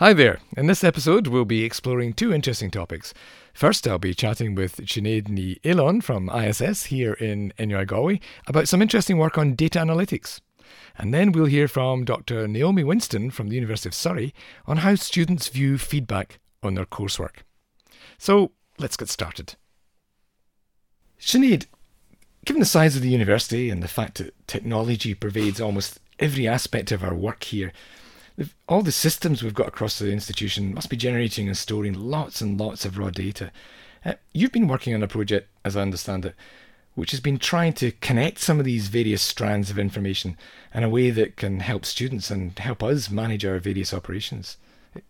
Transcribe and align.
Hi 0.00 0.14
there. 0.14 0.40
In 0.56 0.66
this 0.66 0.82
episode, 0.82 1.26
we'll 1.26 1.44
be 1.44 1.62
exploring 1.62 2.14
two 2.14 2.32
interesting 2.32 2.70
topics. 2.70 3.12
First, 3.52 3.86
I'll 3.86 3.98
be 3.98 4.14
chatting 4.14 4.54
with 4.54 4.78
Sinead 4.78 5.24
Ní 5.24 5.60
Fhaolain 5.60 6.02
from 6.02 6.30
ISS 6.30 6.84
here 6.84 7.12
in 7.12 7.52
Galway 7.86 8.18
about 8.46 8.66
some 8.66 8.80
interesting 8.80 9.18
work 9.18 9.36
on 9.36 9.54
data 9.54 9.78
analytics. 9.78 10.40
And 10.96 11.12
then 11.12 11.32
we'll 11.32 11.44
hear 11.44 11.68
from 11.68 12.06
Dr. 12.06 12.48
Naomi 12.48 12.82
Winstone 12.82 13.30
from 13.30 13.50
the 13.50 13.56
University 13.56 13.90
of 13.90 13.94
Surrey 13.94 14.32
on 14.66 14.78
how 14.78 14.94
students 14.94 15.48
view 15.48 15.76
feedback 15.76 16.38
on 16.62 16.76
their 16.76 16.86
coursework. 16.86 17.42
So 18.16 18.52
let's 18.78 18.96
get 18.96 19.10
started. 19.10 19.56
Sinead, 21.20 21.66
given 22.46 22.60
the 22.60 22.64
size 22.64 22.96
of 22.96 23.02
the 23.02 23.10
university 23.10 23.68
and 23.68 23.82
the 23.82 23.86
fact 23.86 24.16
that 24.16 24.32
technology 24.46 25.12
pervades 25.12 25.60
almost 25.60 26.00
every 26.18 26.48
aspect 26.48 26.90
of 26.90 27.04
our 27.04 27.14
work 27.14 27.44
here, 27.44 27.74
all 28.68 28.82
the 28.82 28.92
systems 28.92 29.42
we've 29.42 29.54
got 29.54 29.68
across 29.68 29.98
the 29.98 30.12
institution 30.12 30.74
must 30.74 30.90
be 30.90 30.96
generating 30.96 31.46
and 31.46 31.56
storing 31.56 31.94
lots 31.94 32.40
and 32.40 32.58
lots 32.58 32.84
of 32.84 32.98
raw 32.98 33.10
data. 33.10 33.50
Uh, 34.04 34.14
you've 34.32 34.52
been 34.52 34.68
working 34.68 34.94
on 34.94 35.02
a 35.02 35.08
project, 35.08 35.48
as 35.64 35.76
I 35.76 35.82
understand 35.82 36.24
it, 36.24 36.34
which 36.94 37.10
has 37.10 37.20
been 37.20 37.38
trying 37.38 37.72
to 37.74 37.92
connect 37.92 38.38
some 38.38 38.58
of 38.58 38.64
these 38.64 38.88
various 38.88 39.22
strands 39.22 39.70
of 39.70 39.78
information 39.78 40.36
in 40.74 40.82
a 40.82 40.88
way 40.88 41.10
that 41.10 41.36
can 41.36 41.60
help 41.60 41.84
students 41.84 42.30
and 42.30 42.58
help 42.58 42.82
us 42.82 43.10
manage 43.10 43.44
our 43.44 43.58
various 43.58 43.92
operations. 43.92 44.56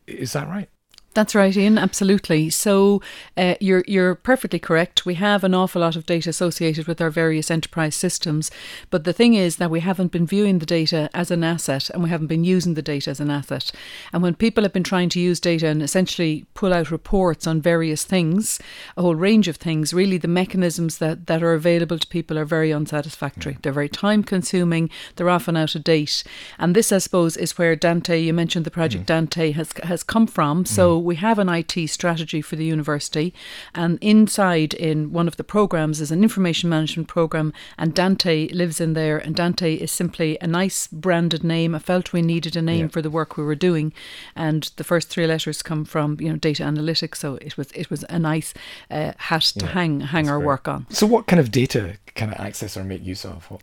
Is 0.07 0.33
that 0.33 0.49
right? 0.49 0.69
That's 1.13 1.35
right, 1.35 1.57
Iain. 1.57 1.77
Absolutely. 1.77 2.51
So 2.51 3.03
uh, 3.37 3.57
you're 3.61 3.83
you're 3.89 4.15
perfectly 4.15 4.61
correct. 4.61 5.05
We 5.05 5.15
have 5.15 5.43
an 5.43 5.55
awful 5.55 5.81
lot 5.81 5.97
of 5.97 6.07
data 6.07 6.31
associated 6.31 6.87
with 6.87 7.01
our 7.01 7.11
various 7.11 7.51
enterprise 7.51 7.97
systems, 7.97 8.49
but 8.91 9.03
the 9.03 9.13
thing 9.13 9.35
is 9.35 9.57
that 9.57 9.73
we 9.73 9.81
haven't 9.81 10.13
been 10.13 10.25
viewing 10.25 10.61
the 10.61 10.67
data 10.67 11.11
as 11.13 11.33
an 11.33 11.43
asset, 11.43 11.91
and 11.91 12.05
we 12.05 12.11
haven't 12.11 12.29
been 12.29 12.45
using 12.45 12.75
the 12.75 12.83
data 12.83 13.11
as 13.11 13.19
an 13.19 13.29
asset. 13.29 13.73
And 14.13 14.23
when 14.23 14.37
people 14.37 14.63
have 14.63 14.73
been 14.73 14.85
trying 14.85 15.09
to 15.09 15.21
use 15.21 15.41
data 15.41 15.67
and 15.67 15.83
essentially 15.83 16.47
pull 16.55 16.73
out 16.73 16.93
reports 16.93 17.45
on 17.45 17.61
various 17.61 18.05
things, 18.05 18.61
a 18.97 19.03
whole 19.03 19.17
range 19.17 19.49
of 19.49 19.57
things, 19.57 19.93
really 19.93 20.17
the 20.17 20.29
mechanisms 20.29 20.99
that 20.99 21.27
that 21.27 21.43
are 21.43 21.55
available 21.55 21.99
to 21.99 22.07
people 22.07 22.39
are 22.39 22.45
very 22.45 22.73
unsatisfactory. 22.73 23.59
They're 23.63 23.73
very 23.73 23.89
time 23.89 24.23
consuming. 24.23 24.89
They're 25.17 25.29
often 25.29 25.57
out 25.57 25.75
of 25.75 25.83
date, 25.83 26.23
and 26.57 26.77
this, 26.77 26.93
I 26.93 26.99
suppose, 26.99 27.37
is 27.37 27.59
where 27.59 27.75
Dante. 27.75 28.21
You 28.21 28.33
mentioned 28.33 28.65
the 28.65 28.71
project 28.71 29.05
mm. 29.05 29.07
Dante 29.07 29.51
has 29.51 29.73
has 29.83 30.05
come 30.05 30.29
from. 30.29 30.65
So. 30.65 31.00
We 31.03 31.17
have 31.17 31.39
an 31.39 31.49
IT 31.49 31.89
strategy 31.89 32.41
for 32.43 32.57
the 32.57 32.65
university, 32.65 33.35
and 33.75 33.99
inside 34.01 34.75
in 34.75 35.13
one 35.13 35.29
of 35.29 35.37
the 35.37 35.45
programs 35.45 36.01
is 36.01 36.11
an 36.11 36.23
information 36.23 36.69
management 36.69 37.09
program, 37.09 37.53
and 37.79 37.95
Dante 37.95 38.49
lives 38.49 38.81
in 38.81 38.93
there. 38.95 39.19
And 39.19 39.35
Dante 39.35 39.75
is 39.75 39.91
simply 39.91 40.39
a 40.41 40.47
nice 40.47 40.87
branded 40.87 41.45
name. 41.45 41.75
I 41.75 41.79
felt 41.79 42.13
we 42.13 42.23
needed 42.23 42.57
a 42.57 42.63
name 42.63 42.87
yeah. 42.87 42.89
for 42.89 43.03
the 43.03 43.11
work 43.11 43.37
we 43.37 43.45
were 43.45 43.55
doing, 43.55 43.93
and 44.35 44.71
the 44.77 44.85
first 44.85 45.09
three 45.09 45.27
letters 45.27 45.63
come 45.63 45.85
from 45.85 46.19
you 46.21 46.29
know 46.29 46.37
data 46.37 46.63
analytics. 46.63 47.17
So 47.17 47.37
it 47.37 47.57
was 47.57 47.71
it 47.73 47.91
was 47.91 48.05
a 48.09 48.19
nice 48.19 48.55
uh, 48.91 49.13
hat 49.17 49.43
to 49.43 49.65
yeah, 49.65 49.73
hang 49.73 50.01
hang 50.01 50.29
our 50.29 50.39
great. 50.39 50.47
work 50.47 50.69
on. 50.69 50.87
So 50.91 51.07
what 51.07 51.27
kind 51.27 51.41
of 51.41 51.51
data 51.51 51.97
can 52.15 52.31
I 52.31 52.49
access 52.49 52.77
or 52.77 52.85
make 52.85 53.05
use 53.05 53.25
of? 53.25 53.51
What? 53.51 53.63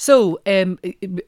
So, 0.00 0.40
um, 0.46 0.78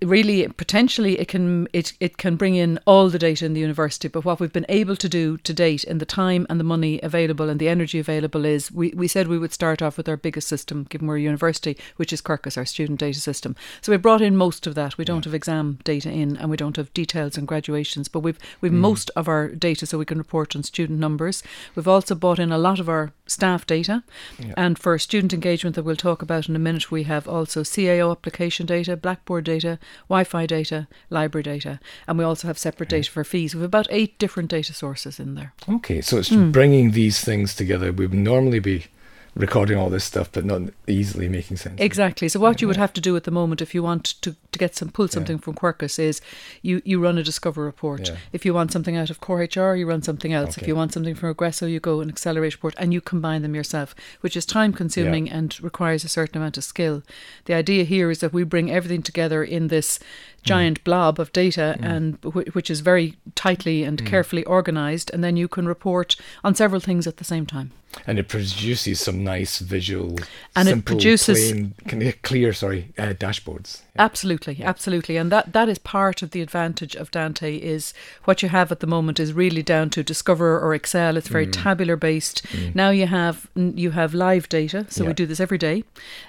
really, 0.01 0.47
potentially, 0.47 1.19
it 1.19 1.27
can 1.27 1.67
it 1.73 1.93
it 1.99 2.19
can 2.19 2.37
bring 2.37 2.55
in 2.55 2.79
all 2.87 3.09
the 3.11 3.19
data 3.19 3.45
in 3.45 3.53
the 3.53 3.61
university. 3.61 4.07
But 4.07 4.25
what 4.25 4.39
we've 4.39 4.53
been 4.53 4.65
able 4.69 4.95
to 4.95 5.09
do 5.09 5.39
to 5.39 5.53
date, 5.53 5.83
in 5.83 5.99
the 5.99 6.07
time 6.07 6.47
and 6.49 6.61
the 6.61 6.65
money 6.65 7.01
available 7.03 7.49
and 7.49 7.59
the 7.59 7.69
energy 7.69 7.99
available, 7.99 8.45
is 8.45 8.71
we, 8.71 8.91
we 8.91 9.09
said 9.09 9.27
we 9.27 9.39
would 9.39 9.53
start 9.53 9.83
off 9.83 9.97
with 9.97 10.09
our 10.09 10.17
biggest 10.17 10.47
system, 10.47 10.87
given 10.89 11.09
we're 11.09 11.17
a 11.17 11.21
university, 11.21 11.77
which 11.97 12.13
is 12.13 12.23
Quercus, 12.23 12.57
our 12.57 12.65
student 12.65 13.01
data 13.01 13.19
system. 13.19 13.57
So 13.81 13.91
we 13.91 13.99
brought 13.99 14.23
in 14.23 14.37
most 14.37 14.69
of 14.69 14.77
that. 14.77 14.97
We 14.97 15.05
don't 15.05 15.27
yeah. 15.27 15.31
have 15.31 15.35
exam 15.35 15.81
data 15.83 16.09
in, 16.09 16.37
and 16.37 16.49
we 16.49 16.57
don't 16.57 16.77
have 16.77 16.95
details 16.95 17.37
and 17.37 17.49
graduations, 17.49 18.07
but 18.07 18.21
we've 18.21 18.39
we've 18.61 18.71
mm. 18.71 18.77
most 18.77 19.11
of 19.17 19.27
our 19.27 19.49
data, 19.49 19.85
so 19.85 19.99
we 19.99 20.05
can 20.05 20.19
report 20.19 20.55
on 20.55 20.63
student 20.63 21.01
numbers. 21.01 21.43
We've 21.75 21.89
also 21.89 22.15
brought 22.15 22.39
in 22.39 22.53
a 22.53 22.59
lot 22.59 22.79
of 22.79 22.89
our 22.89 23.11
staff 23.31 23.65
data, 23.67 24.03
yeah. 24.39 24.55
and 24.57 24.79
for 24.79 24.99
student 24.99 25.33
engagement 25.33 25.77
that 25.77 25.85
we'll 25.85 25.97
talk 25.97 26.21
about 26.21 26.49
in 26.49 26.57
a 26.57 26.59
minute, 26.59 26.91
we 26.91 27.05
have 27.05 27.29
also 27.29 27.63
CAO 27.63 28.11
application 28.11 28.67
data, 28.67 28.97
Blackboard 28.97 29.45
data, 29.45 29.79
Wi 30.09 30.25
Fi 30.25 30.47
data, 30.47 30.89
library 31.11 31.43
data, 31.43 31.79
and 32.07 32.19
we 32.19 32.25
also 32.25 32.49
have 32.49 32.59
separate 32.59 32.89
data 32.89 33.11
for 33.11 33.25
fees. 33.25 33.55
We 33.55 33.61
have 33.61 33.69
about 33.69 33.87
eight 33.91 34.19
different 34.19 34.51
data 34.51 34.75
sources 34.75 35.21
in 35.21 35.35
there. 35.35 35.55
Okay, 35.69 36.01
so 36.01 36.19
it's 36.19 36.31
mm. 36.31 36.51
bringing 36.51 36.91
these 36.91 37.21
things 37.25 37.55
together. 37.55 37.93
We 37.93 38.07
would 38.07 38.19
normally 38.19 38.59
be 38.59 38.87
recording 39.35 39.79
all 39.79 39.89
this 39.89 40.05
stuff 40.05 40.31
but 40.33 40.45
not 40.45 40.63
easily 40.87 41.29
making 41.29 41.57
sense 41.57 41.81
exactly 41.81 42.29
so 42.29 42.41
what 42.41 42.61
you 42.61 42.67
would 42.67 42.77
have 42.77 42.93
to 42.93 43.01
do 43.01 43.15
at 43.17 43.25
the 43.25 43.31
moment 43.31 43.63
if 43.63 43.75
you 43.75 43.83
want 43.83 44.05
to, 44.05 44.35
to 44.51 44.59
get 44.59 44.75
some 44.75 44.89
pull 44.89 45.07
something 45.07 45.37
yeah. 45.37 45.43
from 45.43 45.55
Quercus 45.55 45.99
is 45.99 46.21
you 46.63 46.83
you 46.85 47.01
run 47.01 47.17
a 47.17 47.23
discover 47.23 47.63
report 47.65 48.09
yeah. 48.09 48.17
if 48.33 48.45
you 48.45 48.53
want 48.53 48.73
something 48.73 48.97
out 48.97 49.09
of 49.09 49.21
core 49.21 49.39
HR 49.41 49.75
you 49.75 49.87
run 49.87 50.03
something 50.03 50.33
else 50.33 50.51
okay. 50.51 50.63
if 50.63 50.69
you 50.69 50.75
want 50.75 50.93
something 50.93 51.15
from 51.15 51.33
Agresso 51.33 51.71
you 51.71 51.79
go 51.79 52.01
an 52.01 52.09
accelerate 52.09 52.55
report 52.55 52.75
and 52.77 52.93
you 52.93 53.01
combine 53.01 53.43
them 53.43 53.55
yourself 53.55 53.95
which 54.21 54.37
is 54.37 54.45
time 54.45 54.73
consuming 54.73 55.29
yeah. 55.29 55.37
and 55.37 55.63
requires 55.63 56.03
a 56.03 56.09
certain 56.09 56.39
amount 56.39 56.57
of 56.57 56.65
skill 56.65 57.03
the 57.45 57.55
idea 57.55 57.85
here 57.85 58.11
is 58.11 58.19
that 58.19 58.33
we 58.33 58.43
bring 58.43 58.71
everything 58.71 59.03
together 59.03 59.45
in 59.45 59.69
this 59.69 60.01
giant 60.43 60.81
mm. 60.81 60.85
blob 60.85 61.21
of 61.21 61.33
data 61.33 61.77
mm. 61.79 61.85
and 61.85 62.25
which 62.55 62.71
is 62.71 62.81
very 62.81 63.15
tightly 63.35 63.85
and 63.85 64.03
mm. 64.03 64.07
carefully 64.07 64.45
organized 64.45 65.11
and 65.13 65.23
then 65.23 65.37
you 65.37 65.47
can 65.47 65.69
report 65.69 66.17
on 66.43 66.55
several 66.55 66.81
things 66.81 67.07
at 67.07 67.19
the 67.19 67.25
same 67.25 67.47
time 67.47 67.71
and 68.07 68.19
it 68.19 68.29
produces 68.29 69.01
some 69.01 69.25
nice 69.25 69.59
visual 69.59 70.17
and 70.55 70.69
simple, 70.69 70.79
it 70.79 70.85
produces 70.85 71.53
plain, 71.87 72.15
clear 72.23 72.53
sorry 72.53 72.93
uh, 72.99 73.13
dashboards 73.13 73.83
yeah. 73.95 74.03
absolutely 74.03 74.55
yeah. 74.55 74.69
absolutely 74.69 75.17
and 75.17 75.33
that 75.33 75.53
that 75.53 75.69
is 75.69 75.79
part 75.79 76.23
of 76.23 76.31
the 76.31 76.41
advantage 76.41 76.95
of 76.95 77.11
dante 77.11 77.57
is 77.57 77.93
what 78.25 78.43
you 78.43 78.49
have 78.49 78.71
at 78.71 78.81
the 78.81 78.87
moment 78.87 79.19
is 79.19 79.33
really 79.33 79.63
down 79.63 79.91
to 79.91 80.03
discover 80.03 80.59
or 80.61 80.75
excel 80.75 81.17
it's 81.17 81.29
very 81.29 81.47
mm. 81.47 81.53
tabular 81.53 81.97
based 81.97 82.45
mm. 82.49 82.75
now 82.75 82.91
you 82.91 83.07
have 83.07 83.49
you 83.57 83.91
have 83.91 84.15
live 84.15 84.49
data 84.49 84.87
so 84.89 85.03
yeah. 85.03 85.09
we 85.09 85.15
do 85.15 85.27
this 85.27 85.41
every 85.41 85.59
day 85.59 85.83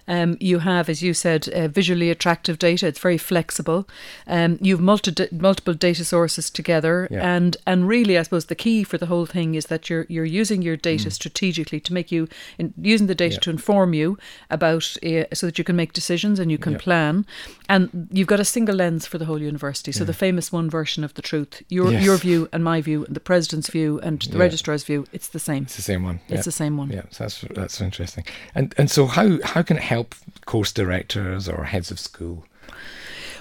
um, 0.07 0.37
you 0.39 0.59
have 0.59 0.89
as 0.89 1.03
you 1.03 1.13
said 1.13 1.47
uh, 1.49 1.67
visually 1.67 2.09
attractive 2.09 2.57
data 2.57 2.87
it's 2.87 2.99
very 2.99 3.17
flexible 3.17 3.87
um, 4.27 4.57
you've 4.61 4.81
multi- 4.81 5.27
multiple 5.31 5.73
data 5.73 6.03
sources 6.03 6.49
together 6.49 7.07
and 7.11 7.57
and 7.67 7.87
really 7.87 8.17
i 8.17 8.23
suppose 8.23 8.45
the 8.45 8.55
key 8.55 8.83
for 8.83 8.97
the 8.97 9.05
whole 9.05 9.25
thing 9.25 9.55
is 9.55 9.67
that 9.67 9.89
you're 9.89 10.05
you're 10.09 10.25
using 10.25 10.61
your 10.61 10.75
data 10.75 11.09
mm. 11.09 11.11
strategically 11.11 11.50
strategically 11.51 11.79
to 11.81 11.93
make 11.93 12.11
you 12.11 12.27
in, 12.57 12.73
using 12.81 13.07
the 13.07 13.15
data 13.15 13.35
yeah. 13.35 13.39
to 13.39 13.49
inform 13.49 13.93
you 13.93 14.17
about 14.49 14.95
uh, 15.03 15.23
so 15.33 15.47
that 15.47 15.57
you 15.57 15.63
can 15.63 15.75
make 15.75 15.93
decisions 15.93 16.39
and 16.39 16.51
you 16.51 16.57
can 16.57 16.73
yeah. 16.73 16.79
plan. 16.79 17.25
And 17.69 18.07
you've 18.11 18.27
got 18.27 18.39
a 18.39 18.45
single 18.45 18.75
lens 18.75 19.05
for 19.05 19.17
the 19.17 19.25
whole 19.25 19.41
university. 19.41 19.91
So 19.91 20.03
yeah. 20.03 20.07
the 20.07 20.13
famous 20.13 20.51
one 20.51 20.69
version 20.69 21.03
of 21.03 21.13
the 21.13 21.21
truth 21.21 21.61
your 21.69 21.91
yes. 21.91 22.03
your 22.03 22.17
view 22.17 22.49
and 22.53 22.63
my 22.63 22.81
view 22.81 23.05
and 23.05 23.15
the 23.15 23.19
president's 23.19 23.69
view 23.69 23.99
and 24.01 24.21
the 24.21 24.37
registrar's 24.37 24.83
view 24.83 25.05
it's 25.11 25.29
the 25.29 25.39
same. 25.39 25.63
It's 25.63 25.75
the 25.75 25.81
same 25.81 26.03
one. 26.03 26.19
It's 26.29 26.45
the 26.45 26.51
same 26.51 26.77
one. 26.77 26.89
Yeah. 26.89 27.03
So 27.09 27.23
that's 27.23 27.45
that's 27.55 27.81
interesting. 27.81 28.23
And 28.55 28.73
and 28.77 28.89
so 28.89 29.05
how 29.07 29.39
how 29.43 29.61
can 29.61 29.77
it 29.77 29.83
help 29.83 30.15
course 30.45 30.71
directors 30.71 31.47
or 31.47 31.65
heads 31.65 31.91
of 31.91 31.99
school 31.99 32.45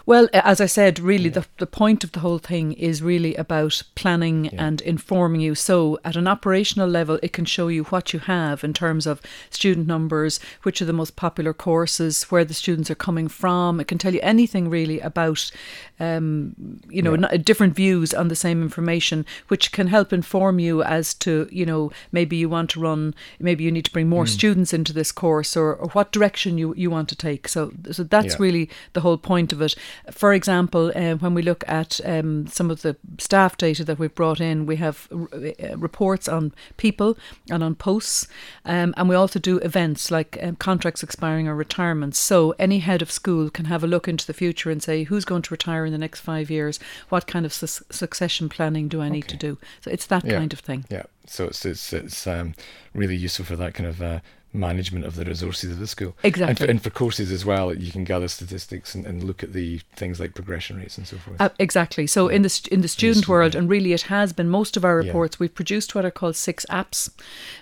well, 0.07 0.29
as 0.33 0.61
I 0.61 0.67
said, 0.67 0.99
really 0.99 1.25
yeah. 1.25 1.31
the, 1.41 1.47
the 1.59 1.67
point 1.67 2.05
of 2.05 2.13
the 2.13 2.21
whole 2.21 2.39
thing 2.39 2.73
is 2.73 3.03
really 3.03 3.35
about 3.37 3.83
planning 3.95 4.47
yeah. 4.47 4.53
and 4.59 4.81
informing 4.81 5.41
you. 5.41 5.55
So, 5.55 5.99
at 6.05 6.17
an 6.17 6.27
operational 6.27 6.89
level, 6.89 7.19
it 7.23 7.33
can 7.33 7.45
show 7.45 7.69
you 7.69 7.85
what 7.85 8.13
you 8.13 8.21
have 8.21 8.65
in 8.65 8.73
terms 8.73 9.07
of 9.07 9.21
student 9.51 9.87
numbers, 9.87 10.41
which 10.63 10.81
are 10.81 10.87
the 10.87 10.93
most 10.93 11.17
popular 11.17 11.53
courses, 11.53 12.25
where 12.25 12.45
the 12.45 12.55
students 12.55 12.91
are 12.91 12.95
coming 12.97 13.29
from. 13.29 13.81
It 13.81 13.89
can 13.89 13.99
tell 13.99 14.15
you 14.15 14.21
anything 14.23 14.69
really 14.69 15.01
about, 15.01 15.51
um, 15.99 16.81
you 16.89 17.03
know, 17.03 17.15
yeah. 17.15 17.37
different 17.37 17.75
views 17.75 18.15
on 18.15 18.29
the 18.29 18.37
same 18.37 18.63
information, 18.63 19.27
which 19.49 19.73
can 19.73 19.89
help 19.89 20.13
inform 20.13 20.59
you 20.59 20.83
as 20.83 21.15
to, 21.15 21.49
you 21.51 21.67
know, 21.67 21.93
maybe 22.13 22.37
you 22.37 22.49
want 22.49 22.71
to 22.71 22.81
run, 22.81 23.15
maybe 23.39 23.65
you 23.65 23.73
need 23.73 23.85
to 23.85 23.93
bring 23.93 24.09
more 24.09 24.25
mm. 24.25 24.29
students 24.29 24.73
into 24.73 24.93
this 24.93 25.13
course, 25.13 25.57
or, 25.57 25.75
or 25.75 25.89
what 25.91 26.13
direction 26.13 26.59
you, 26.59 26.75
you 26.77 26.91
want 26.91 27.09
to 27.09 27.17
take. 27.17 27.49
So, 27.49 27.73
so 27.91 28.03
that's 28.03 28.41
really 28.41 28.69
the 28.93 29.01
whole 29.01 29.19
point 29.19 29.53
of 29.53 29.61
it. 29.63 29.75
For 30.11 30.33
example, 30.33 30.93
uh, 30.95 31.15
when 31.17 31.35
we 31.35 31.43
look 31.43 31.65
at 31.69 32.01
um, 32.05 32.47
some 32.47 32.71
of 32.71 32.83
the 32.83 32.97
staff 33.19 33.57
data 33.57 33.85
that 33.85 33.99
we've 33.99 34.15
brought 34.15 34.41
in, 34.41 34.67
we 34.67 34.77
have 34.77 35.09
r- 35.13 35.29
uh, 35.33 35.77
reports 35.77 36.29
on 36.29 36.53
people 36.77 37.17
and 37.51 37.63
on 37.63 37.75
posts, 37.75 38.29
um, 38.65 38.95
and 38.97 39.09
we 39.09 39.15
also 39.15 39.39
do 39.39 39.59
events 39.59 40.11
like 40.11 40.39
um, 40.43 40.57
contracts 40.57 41.03
expiring 41.03 41.49
or 41.49 41.55
retirements. 41.55 42.19
So 42.19 42.55
any 42.59 42.79
head 42.81 43.03
of 43.03 43.11
school 43.11 43.51
can 43.51 43.67
have 43.67 43.85
a 43.85 43.87
look 43.87 44.09
into 44.09 44.27
the 44.27 44.35
future 44.35 44.71
and 44.71 44.83
say 44.83 45.05
who's 45.05 45.25
going 45.25 45.43
to 45.43 45.55
retire 45.55 45.85
in 45.85 45.93
the 45.93 45.99
next 45.99 46.21
five 46.21 46.51
years, 46.51 46.79
what 47.09 47.27
kind 47.27 47.47
of 47.47 47.53
su- 47.53 47.85
succession 47.91 48.49
planning 48.49 48.89
do 48.89 49.01
I 49.01 49.09
need 49.09 49.25
okay. 49.25 49.37
to 49.37 49.37
do. 49.37 49.59
So 49.81 49.91
it's 49.91 50.07
that 50.07 50.25
yeah. 50.25 50.39
kind 50.39 50.53
of 50.53 50.61
thing. 50.61 50.85
Yeah. 50.91 51.05
So 51.27 51.45
it's 51.45 51.65
it's 51.65 51.93
it's 51.93 52.27
um, 52.27 52.55
really 52.93 53.17
useful 53.17 53.45
for 53.45 53.57
that 53.57 53.75
kind 53.75 53.89
of 53.89 54.03
uh, 54.03 54.21
management 54.53 55.05
of 55.05 55.15
the 55.15 55.25
resources 55.25 55.71
of 55.71 55.79
the 55.79 55.87
school. 55.87 56.17
Exactly. 56.23 56.51
And 56.51 56.59
for, 56.59 56.65
and 56.65 56.83
for 56.83 56.91
courses 56.91 57.31
as 57.31 57.45
well, 57.45 57.73
you 57.73 57.93
can 57.93 58.05
gather 58.05 58.29
statistics 58.29 58.95
and, 58.95 59.07
and, 59.07 59.23
look 59.23 59.45
at 59.45 59.53
the 59.53 59.81
things 59.95 60.19
like 60.19 60.35
progression 60.35 60.79
rates 60.79 60.99
and 60.99 61.07
so 61.07 61.17
forth. 61.19 61.41
Uh, 61.41 61.51
exactly. 61.59 62.07
So 62.07 62.29
yeah. 62.29 62.37
in 62.37 62.43
the 62.43 62.69
in 62.71 62.81
the 62.81 62.89
student 62.89 63.29
world, 63.29 63.55
and 63.55 63.69
really 63.69 63.93
it 63.93 64.03
has 64.03 64.33
been 64.33 64.49
most 64.49 64.77
of 64.77 64.85
our 64.85 64.97
reports. 64.97 65.37
Yeah. 65.37 65.45
We've 65.45 65.55
produced 65.55 65.95
what 65.95 66.05
are 66.05 66.11
called 66.11 66.37
six 66.37 66.67
apps. 66.69 67.11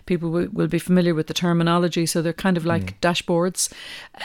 People 0.06 0.30
will, 0.30 0.48
will, 0.52 0.68
be 0.68 0.78
familiar 0.78 1.14
with 1.14 1.26
the 1.26 1.34
terminology. 1.34 2.06
So 2.06 2.22
they're 2.22 2.32
kind 2.32 2.56
of 2.56 2.64
like 2.64 2.98
mm. 2.98 3.00
dashboards. 3.00 3.72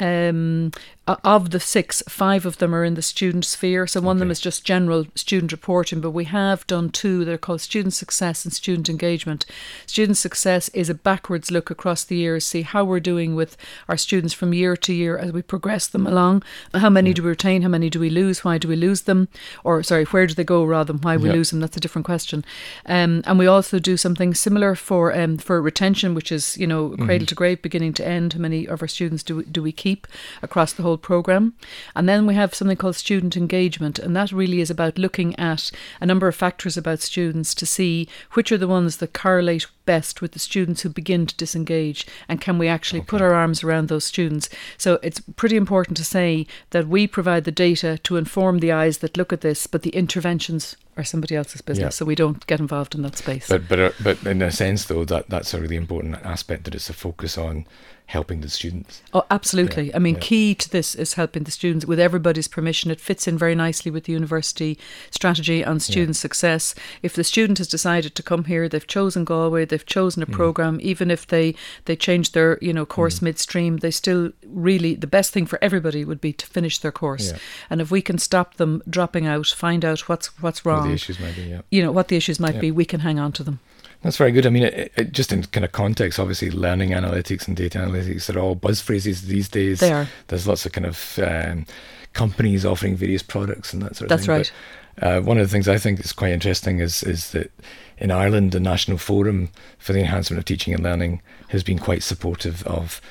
Um, 0.01 0.71
of 1.06 1.50
the 1.50 1.60
six, 1.60 2.02
five 2.08 2.46
of 2.46 2.60
them 2.60 2.74
are 2.74 2.86
in 2.86 2.94
the 2.94 3.02
student 3.02 3.44
sphere. 3.44 3.86
So 3.86 4.00
one 4.00 4.16
okay. 4.16 4.16
of 4.16 4.20
them 4.20 4.32
is 4.32 4.40
just 4.40 4.64
general 4.64 5.06
student 5.16 5.52
reporting, 5.52 6.00
but 6.00 6.12
we 6.12 6.24
have 6.26 6.66
done 6.66 6.90
two. 6.90 7.26
They're 7.26 7.38
called 7.38 7.60
student 7.60 7.94
success 7.94 8.46
and 8.46 8.54
student 8.54 8.88
engagement. 8.88 9.46
Student 9.86 10.18
success 10.18 10.70
is 10.70 10.90
a 10.90 10.94
backwards 10.94 11.52
look 11.52 11.70
across 11.70 12.06
the 12.06 12.16
years, 12.16 12.48
see 12.48 12.62
how 12.62 12.86
we're 12.86 13.02
doing 13.02 13.36
with 13.36 13.58
our 13.90 13.98
students 13.98 14.34
from 14.34 14.54
year 14.54 14.78
to 14.78 14.94
year 14.94 15.18
as 15.18 15.34
we 15.34 15.42
progress 15.42 15.88
them 15.88 16.08
along. 16.08 16.42
How 16.74 16.90
many 16.90 17.10
yeah. 17.10 17.16
do 17.16 17.24
we 17.24 17.30
retain? 17.30 17.64
How 17.64 17.68
many 17.68 17.90
do 17.90 18.00
we 18.00 18.10
lose? 18.10 18.46
Why 18.46 18.58
do 18.58 18.70
we 18.70 18.78
lose 18.78 19.02
them? 19.02 19.28
Or 19.66 19.84
sorry, 19.84 20.06
where 20.06 20.26
do 20.26 20.34
they 20.34 20.46
go 20.46 20.64
rather 20.64 20.94
than 20.94 21.02
why 21.02 21.18
we 21.18 21.28
yeah. 21.28 21.36
lose 21.36 21.50
them? 21.50 21.60
That's 21.60 21.76
a 21.76 21.82
different 21.82 22.06
question. 22.06 22.46
Um, 22.86 23.24
and 23.26 23.38
we 23.38 23.48
also 23.48 23.78
do 23.78 23.98
something 23.98 24.34
similar 24.34 24.74
for 24.74 25.14
um, 25.14 25.38
for 25.38 25.62
retention, 25.62 26.16
which 26.16 26.32
is 26.32 26.58
you 26.58 26.68
know 26.68 26.92
cradle 26.92 27.08
mm-hmm. 27.08 27.26
to 27.26 27.36
grave, 27.36 27.62
beginning 27.62 27.94
to 27.96 28.08
end. 28.08 28.34
How 28.34 28.40
many 28.40 28.66
of 28.68 28.82
our 28.82 28.88
students 28.88 29.24
do 29.24 29.38
we, 29.38 29.44
do 29.44 29.62
we 29.62 29.74
keep 29.74 30.08
across 30.42 30.72
the 30.72 30.84
whole 30.84 30.93
program. 30.98 31.54
And 31.95 32.07
then 32.07 32.25
we 32.25 32.36
have 32.36 32.54
something 32.54 32.78
called 32.78 32.95
student 32.95 33.38
engagement, 33.38 34.00
and 34.00 34.16
that 34.16 34.31
really 34.31 34.62
is 34.62 34.69
about 34.69 34.98
looking 34.98 35.38
at 35.40 35.72
a 36.00 36.06
number 36.06 36.28
of 36.28 36.36
factors 36.36 36.78
about 36.78 37.00
students 37.00 37.54
to 37.56 37.66
see 37.66 38.07
which 38.34 38.51
are 38.51 38.57
the 38.57 38.68
ones 38.68 38.98
that 38.98 39.13
correlate 39.13 39.68
best 39.86 40.22
with 40.22 40.31
the 40.31 40.40
students 40.40 40.81
who 40.81 40.90
begin 40.90 41.25
to 41.25 41.36
disengage 41.36 42.07
and 42.30 42.40
can 42.40 42.57
we 42.57 42.69
actually 42.69 43.01
okay. 43.01 43.07
put 43.07 43.22
our 43.22 43.34
arms 43.34 43.63
around 43.63 43.90
those 43.90 44.06
students 44.06 44.48
so 44.78 44.98
it's 45.04 45.19
pretty 45.36 45.57
important 45.57 45.98
to 45.98 46.06
say 46.06 46.48
that 46.69 46.88
we 46.88 47.06
provide 47.06 47.44
the 47.44 47.51
data 47.51 47.98
to 47.98 48.16
inform 48.16 48.60
the 48.60 48.72
eyes 48.72 49.00
that 49.00 49.18
look 49.18 49.34
at 49.34 49.42
this 49.42 49.68
but 49.68 49.81
the 49.81 49.90
interventions 49.90 50.78
are 50.95 51.04
somebody 51.04 51.36
else's 51.36 51.62
business, 51.62 51.86
yeah. 51.86 51.90
so 51.90 52.06
we 52.06 52.16
don't 52.16 52.45
get 52.48 52.60
involved 52.60 52.94
in 52.94 53.01
that 53.01 53.18
space. 53.18 53.48
But 53.48 53.68
but 53.68 53.80
uh, 53.80 53.92
but 54.04 54.24
in 54.25 54.42
a 54.42 54.51
sense, 54.51 54.86
though, 54.86 55.06
that 55.06 55.30
that's 55.30 55.54
a 55.54 55.62
really 55.62 55.75
important 55.75 56.16
aspect 56.24 56.66
that 56.66 56.75
it's 56.75 56.90
a 56.90 56.94
focus 56.94 57.38
on 57.38 57.66
helping 58.08 58.42
the 58.42 58.50
students. 58.50 59.02
Oh, 59.14 59.26
absolutely. 59.32 59.88
Yeah, 59.88 59.96
I 59.96 60.00
mean, 60.00 60.16
yeah. 60.16 60.22
key 60.22 60.56
to 60.56 60.70
this 60.70 60.94
is 60.94 61.14
helping 61.14 61.44
the 61.44 61.52
students 61.52 61.86
with 61.86 62.00
everybody's 62.00 62.48
permission. 62.48 62.92
It 62.92 63.00
fits 63.00 63.28
in 63.28 63.38
very 63.38 63.56
nicely 63.56 63.90
with 63.92 64.04
the 64.04 64.14
university 64.14 64.78
strategy 65.10 65.64
on 65.64 65.80
student 65.80 66.18
yeah. 66.18 66.22
success. 66.22 66.76
If 67.02 67.14
the 67.16 67.24
student 67.24 67.58
has 67.58 67.68
decided 67.68 68.14
to 68.16 68.24
come 68.24 68.46
here, 68.46 68.68
they've 68.68 68.86
chosen 68.86 69.24
Galway, 69.24 69.66
they've 69.66 69.86
chosen 69.86 70.22
a 70.22 70.26
mm. 70.26 70.34
program, 70.34 70.80
even 70.82 71.10
if 71.10 71.28
they 71.28 71.56
they 71.86 71.96
change 71.96 72.34
their 72.34 72.58
you 72.62 72.74
know 72.74 72.86
course 72.86 73.20
mm. 73.20 73.24
midstream, 73.24 73.78
they 73.78 73.92
still 73.92 74.32
really 74.46 74.96
the 74.96 75.08
best 75.08 75.32
thing 75.32 75.46
for 75.46 75.58
everybody 75.62 76.06
would 76.06 76.22
be 76.22 76.34
to 76.34 76.46
finish 76.46 76.78
their 76.80 76.92
course. 76.92 77.34
And 77.70 77.82
if 77.82 77.90
we 77.90 78.02
can 78.02 78.18
stop 78.18 78.56
them 78.56 78.84
dropping 78.90 79.26
out, 79.26 79.48
find 79.48 79.84
out 79.86 80.08
what's 80.10 80.28
what's 80.42 80.66
wrong, 80.66 80.82
what 80.82 80.88
the 80.88 80.94
issues 80.94 81.20
might 81.20 81.36
be, 81.36 81.44
yeah. 81.44 81.62
you 81.72 81.82
know 81.82 81.92
what 81.92 82.10
the 82.10 82.18
issues 82.18 82.40
might 82.40 82.60
be, 82.60 82.70
we 82.70 82.86
can 82.86 83.00
hang 83.00 83.18
on 83.18 83.32
to 83.34 83.44
them. 83.44 83.60
That's 84.04 84.18
very 84.18 84.32
good. 84.32 84.46
I 84.46 84.50
mean, 84.50 84.64
it, 84.64 84.92
it, 84.96 85.12
just 85.14 85.32
in 85.32 85.44
kind 85.44 85.64
of 85.64 85.72
context, 85.72 86.20
obviously, 86.20 86.52
learning 86.52 86.90
analytics 86.90 87.48
and 87.48 87.56
data 87.56 87.80
analytics 87.80 88.34
are 88.34 88.38
all 88.38 88.54
buzz 88.54 88.82
phrases 88.82 89.24
these 89.24 89.48
days. 89.48 89.80
They 89.80 89.94
are. 89.94 90.08
There's 90.28 90.48
lots 90.48 90.66
of 90.66 90.74
kind 90.74 90.86
of 90.86 91.20
um, 91.24 91.66
companies 92.12 92.66
offering 92.66 92.96
various 92.96 93.24
products 93.24 93.74
and 93.74 93.82
that 93.82 93.96
sort 93.96 94.06
of 94.06 94.10
That's 94.10 94.26
thing. 94.26 94.36
That's 94.36 94.52
right. 94.52 94.58
But, 94.96 95.08
uh, 95.08 95.22
one 95.22 95.38
of 95.38 95.48
the 95.48 95.52
things 95.52 95.68
I 95.68 95.78
think 95.78 96.00
is 96.02 96.12
quite 96.12 96.34
interesting 96.34 96.80
is 96.80 97.02
is 97.02 97.32
that 97.32 97.52
in 97.98 98.12
Ireland, 98.12 98.52
the 98.52 98.60
National 98.60 98.98
Forum 98.98 99.50
for 99.80 99.94
the 99.94 100.00
Enhancement 100.00 100.38
of 100.38 100.46
Teaching 100.46 100.74
and 100.74 100.84
Learning 100.84 101.22
has 101.48 101.64
been 101.64 101.80
quite 101.80 102.04
supportive 102.04 102.62
of 102.68 103.02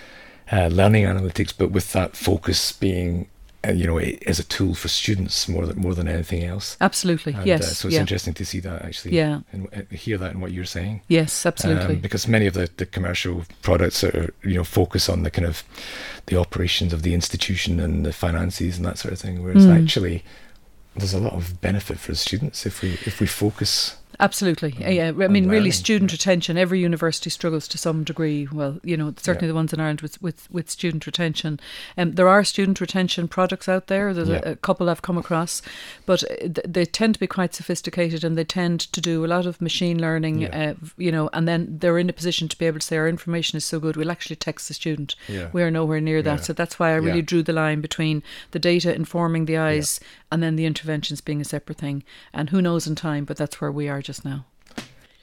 uh, 0.52 0.66
learning 0.66 1.04
analytics, 1.04 1.52
but 1.56 1.70
with 1.70 1.92
that 1.92 2.16
focus 2.16 2.72
being 2.72 3.28
you 3.70 3.86
know, 3.86 3.98
as 3.98 4.38
a 4.38 4.44
tool 4.44 4.74
for 4.74 4.88
students 4.88 5.48
more 5.48 5.66
than 5.66 5.80
more 5.80 5.94
than 5.94 6.08
anything 6.08 6.44
else. 6.44 6.76
Absolutely, 6.80 7.34
and, 7.34 7.46
yes. 7.46 7.62
Uh, 7.62 7.66
so 7.66 7.88
it's 7.88 7.94
yeah. 7.94 8.00
interesting 8.00 8.34
to 8.34 8.44
see 8.44 8.60
that 8.60 8.82
actually. 8.82 9.16
Yeah. 9.16 9.40
And, 9.52 9.68
and, 9.72 9.88
hear 9.90 10.18
that 10.18 10.32
in 10.32 10.40
what 10.40 10.52
you're 10.52 10.64
saying. 10.64 11.02
Yes, 11.08 11.46
absolutely. 11.46 11.96
Um, 11.96 12.00
because 12.00 12.26
many 12.26 12.46
of 12.46 12.54
the, 12.54 12.68
the 12.76 12.86
commercial 12.86 13.44
products 13.62 14.02
are 14.02 14.34
you 14.42 14.54
know 14.54 14.64
focus 14.64 15.08
on 15.08 15.22
the 15.22 15.30
kind 15.30 15.46
of 15.46 15.62
the 16.26 16.36
operations 16.36 16.92
of 16.92 17.02
the 17.02 17.14
institution 17.14 17.78
and 17.78 18.04
the 18.04 18.12
finances 18.12 18.76
and 18.76 18.86
that 18.86 18.98
sort 18.98 19.12
of 19.12 19.20
thing, 19.20 19.42
whereas 19.42 19.66
mm. 19.66 19.82
actually 19.82 20.24
there's 20.96 21.14
a 21.14 21.20
lot 21.20 21.32
of 21.32 21.60
benefit 21.60 21.98
for 21.98 22.12
the 22.12 22.16
students 22.16 22.66
if 22.66 22.82
we 22.82 22.92
if 23.06 23.20
we 23.20 23.26
focus 23.26 23.96
Absolutely. 24.20 24.74
Yeah. 24.78 25.08
I 25.08 25.28
mean, 25.28 25.48
really, 25.48 25.70
student 25.70 26.12
retention. 26.12 26.56
Every 26.56 26.80
university 26.80 27.30
struggles 27.30 27.66
to 27.68 27.78
some 27.78 28.04
degree. 28.04 28.48
Well, 28.52 28.78
you 28.82 28.96
know, 28.96 29.14
certainly 29.16 29.46
yeah. 29.46 29.52
the 29.52 29.54
ones 29.54 29.72
in 29.72 29.80
Ireland 29.80 30.00
with, 30.00 30.20
with, 30.22 30.50
with 30.50 30.70
student 30.70 31.06
retention. 31.06 31.58
Um, 31.96 32.12
there 32.12 32.28
are 32.28 32.44
student 32.44 32.80
retention 32.80 33.28
products 33.28 33.68
out 33.68 33.86
there. 33.86 34.12
There's 34.14 34.28
yeah. 34.28 34.42
a, 34.44 34.52
a, 34.52 34.56
couple 34.56 34.88
I've 34.88 35.02
come 35.02 35.18
across, 35.18 35.62
but 36.06 36.22
uh, 36.24 36.48
they 36.66 36.84
tend 36.84 37.14
to 37.14 37.20
be 37.20 37.26
quite 37.26 37.54
sophisticated 37.54 38.24
and 38.24 38.36
they 38.36 38.44
tend 38.44 38.80
to 38.92 39.00
do 39.00 39.24
a 39.24 39.26
lot 39.26 39.46
of 39.46 39.60
machine 39.60 40.00
learning, 40.00 40.46
uh, 40.46 40.74
you 40.96 41.10
know, 41.10 41.28
and 41.32 41.48
then 41.48 41.78
they're 41.78 41.98
in 41.98 42.10
a 42.10 42.12
position 42.12 42.48
to 42.48 42.58
be 42.58 42.66
able 42.66 42.78
to 42.78 42.86
say, 42.86 42.96
our 42.96 43.08
information 43.08 43.56
is 43.56 43.64
so 43.64 43.80
good, 43.80 43.96
we'll 43.96 44.10
actually 44.10 44.36
text 44.36 44.68
the 44.68 44.74
student. 44.74 45.14
We 45.52 45.62
are 45.62 45.70
nowhere 45.70 46.00
near 46.00 46.22
that. 46.22 46.44
So 46.44 46.52
that's 46.52 46.78
why 46.78 46.90
I 46.90 46.96
really 46.96 47.22
drew 47.22 47.42
the 47.42 47.52
line 47.52 47.80
between 47.80 48.22
the 48.52 48.58
data 48.58 48.94
informing 48.94 49.46
the 49.46 49.58
eyes 49.58 50.00
and 50.32 50.42
then 50.42 50.56
the 50.56 50.64
interventions 50.64 51.20
being 51.20 51.42
a 51.42 51.44
separate 51.44 51.76
thing. 51.76 52.02
And 52.32 52.48
who 52.48 52.62
knows 52.62 52.86
in 52.86 52.94
time, 52.94 53.26
but 53.26 53.36
that's 53.36 53.60
where 53.60 53.70
we 53.70 53.86
are 53.86 54.00
just 54.00 54.24
now. 54.24 54.46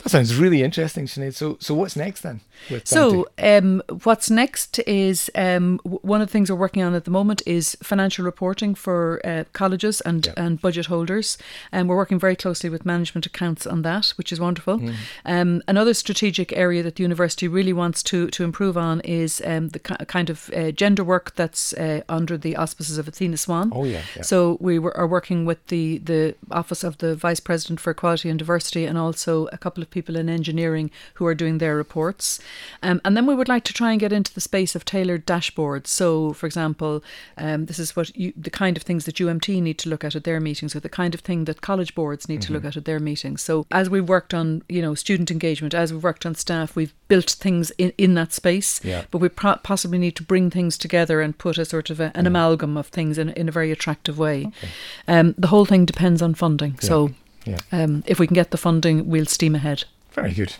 That 0.03 0.09
sounds 0.09 0.35
really 0.37 0.63
interesting, 0.63 1.07
Sinead. 1.07 1.35
So, 1.35 1.57
so 1.59 1.73
what's 1.73 1.97
next 1.97 2.21
then? 2.21 2.39
So, 2.85 3.27
um, 3.37 3.81
what's 4.03 4.29
next 4.29 4.79
is 4.79 5.29
um, 5.35 5.79
one 5.83 6.21
of 6.21 6.27
the 6.27 6.31
things 6.31 6.49
we're 6.49 6.57
working 6.57 6.83
on 6.83 6.93
at 6.93 7.03
the 7.03 7.11
moment 7.11 7.41
is 7.45 7.75
financial 7.83 8.23
reporting 8.23 8.75
for 8.75 9.21
uh, 9.25 9.43
colleges 9.51 10.01
and, 10.01 10.25
yep. 10.25 10.37
and 10.37 10.61
budget 10.61 10.85
holders, 10.85 11.37
and 11.71 11.89
we're 11.89 11.97
working 11.97 12.19
very 12.19 12.35
closely 12.35 12.69
with 12.69 12.85
management 12.85 13.25
accounts 13.25 13.67
on 13.67 13.81
that, 13.81 14.07
which 14.17 14.31
is 14.31 14.39
wonderful. 14.39 14.79
Mm. 14.79 14.93
Um, 15.25 15.63
another 15.67 15.93
strategic 15.93 16.53
area 16.53 16.81
that 16.83 16.95
the 16.95 17.03
university 17.03 17.47
really 17.47 17.73
wants 17.73 18.01
to 18.03 18.27
to 18.27 18.43
improve 18.43 18.77
on 18.77 19.01
is 19.01 19.41
um, 19.45 19.69
the 19.69 19.79
kind 19.79 20.29
of 20.29 20.49
uh, 20.55 20.71
gender 20.71 21.03
work 21.03 21.35
that's 21.35 21.73
uh, 21.73 22.01
under 22.07 22.37
the 22.37 22.55
auspices 22.55 22.97
of 22.97 23.07
Athena 23.07 23.37
Swan. 23.37 23.71
Oh 23.73 23.83
yeah. 23.83 24.01
yeah. 24.15 24.21
So 24.21 24.57
we 24.61 24.79
were, 24.79 24.95
are 24.95 25.07
working 25.07 25.45
with 25.45 25.65
the 25.67 25.97
the 25.99 26.35
office 26.51 26.83
of 26.83 26.97
the 26.99 27.15
vice 27.15 27.39
president 27.39 27.79
for 27.79 27.91
equality 27.91 28.29
and 28.29 28.39
diversity, 28.39 28.85
and 28.85 28.97
also 28.97 29.47
a 29.47 29.57
couple 29.57 29.83
of 29.83 29.88
people 29.89 30.15
in 30.15 30.29
engineering 30.29 30.91
who 31.15 31.25
are 31.25 31.35
doing 31.35 31.57
their 31.57 31.75
reports. 31.75 32.39
Um, 32.83 33.01
and 33.03 33.15
then 33.15 33.25
we 33.25 33.35
would 33.35 33.47
like 33.47 33.63
to 33.65 33.73
try 33.73 33.91
and 33.91 33.99
get 33.99 34.13
into 34.13 34.33
the 34.33 34.41
space 34.41 34.75
of 34.75 34.85
tailored 34.85 35.25
dashboards. 35.25 35.87
So, 35.87 36.33
for 36.33 36.45
example, 36.45 37.03
um, 37.37 37.65
this 37.65 37.79
is 37.79 37.95
what 37.95 38.15
you, 38.15 38.33
the 38.35 38.49
kind 38.49 38.77
of 38.77 38.83
things 38.83 39.05
that 39.05 39.15
UMT 39.15 39.61
need 39.61 39.77
to 39.79 39.89
look 39.89 40.03
at 40.03 40.15
at 40.15 40.23
their 40.23 40.39
meetings, 40.39 40.75
or 40.75 40.79
the 40.79 40.89
kind 40.89 41.13
of 41.13 41.21
thing 41.21 41.45
that 41.45 41.61
college 41.61 41.95
boards 41.95 42.27
need 42.27 42.41
mm-hmm. 42.41 42.47
to 42.47 42.53
look 42.53 42.61
mm-hmm. 42.61 42.67
at 42.67 42.77
at 42.77 42.85
their 42.85 42.99
meetings. 42.99 43.41
So, 43.41 43.65
as 43.71 43.89
we've 43.89 44.07
worked 44.07 44.33
on, 44.33 44.63
you 44.69 44.81
know, 44.81 44.95
student 44.95 45.31
engagement, 45.31 45.73
as 45.73 45.93
we've 45.93 46.03
worked 46.03 46.25
on 46.25 46.35
staff, 46.35 46.75
we've 46.75 46.93
built 47.07 47.29
things 47.31 47.71
in, 47.71 47.93
in 47.97 48.13
that 48.15 48.33
space. 48.33 48.83
Yeah. 48.83 49.05
But 49.11 49.19
we 49.19 49.29
pro- 49.29 49.57
possibly 49.57 49.97
need 49.97 50.15
to 50.17 50.23
bring 50.23 50.49
things 50.49 50.77
together 50.77 51.21
and 51.21 51.37
put 51.37 51.57
a 51.57 51.65
sort 51.65 51.89
of 51.89 51.99
a, 51.99 52.11
an 52.15 52.27
amalgam 52.27 52.77
of 52.77 52.87
things 52.87 53.17
in, 53.17 53.29
in 53.29 53.49
a 53.49 53.51
very 53.51 53.71
attractive 53.71 54.17
way. 54.17 54.45
Okay. 54.47 54.69
Um, 55.07 55.35
the 55.37 55.47
whole 55.47 55.65
thing 55.65 55.85
depends 55.85 56.21
on 56.21 56.33
funding. 56.33 56.73
Yeah. 56.81 56.87
So, 56.87 57.11
yeah. 57.45 57.59
Um, 57.71 58.03
if 58.05 58.19
we 58.19 58.27
can 58.27 58.35
get 58.35 58.51
the 58.51 58.57
funding, 58.57 59.07
we'll 59.07 59.25
steam 59.25 59.55
ahead. 59.55 59.85
Very 60.11 60.33
good. 60.33 60.55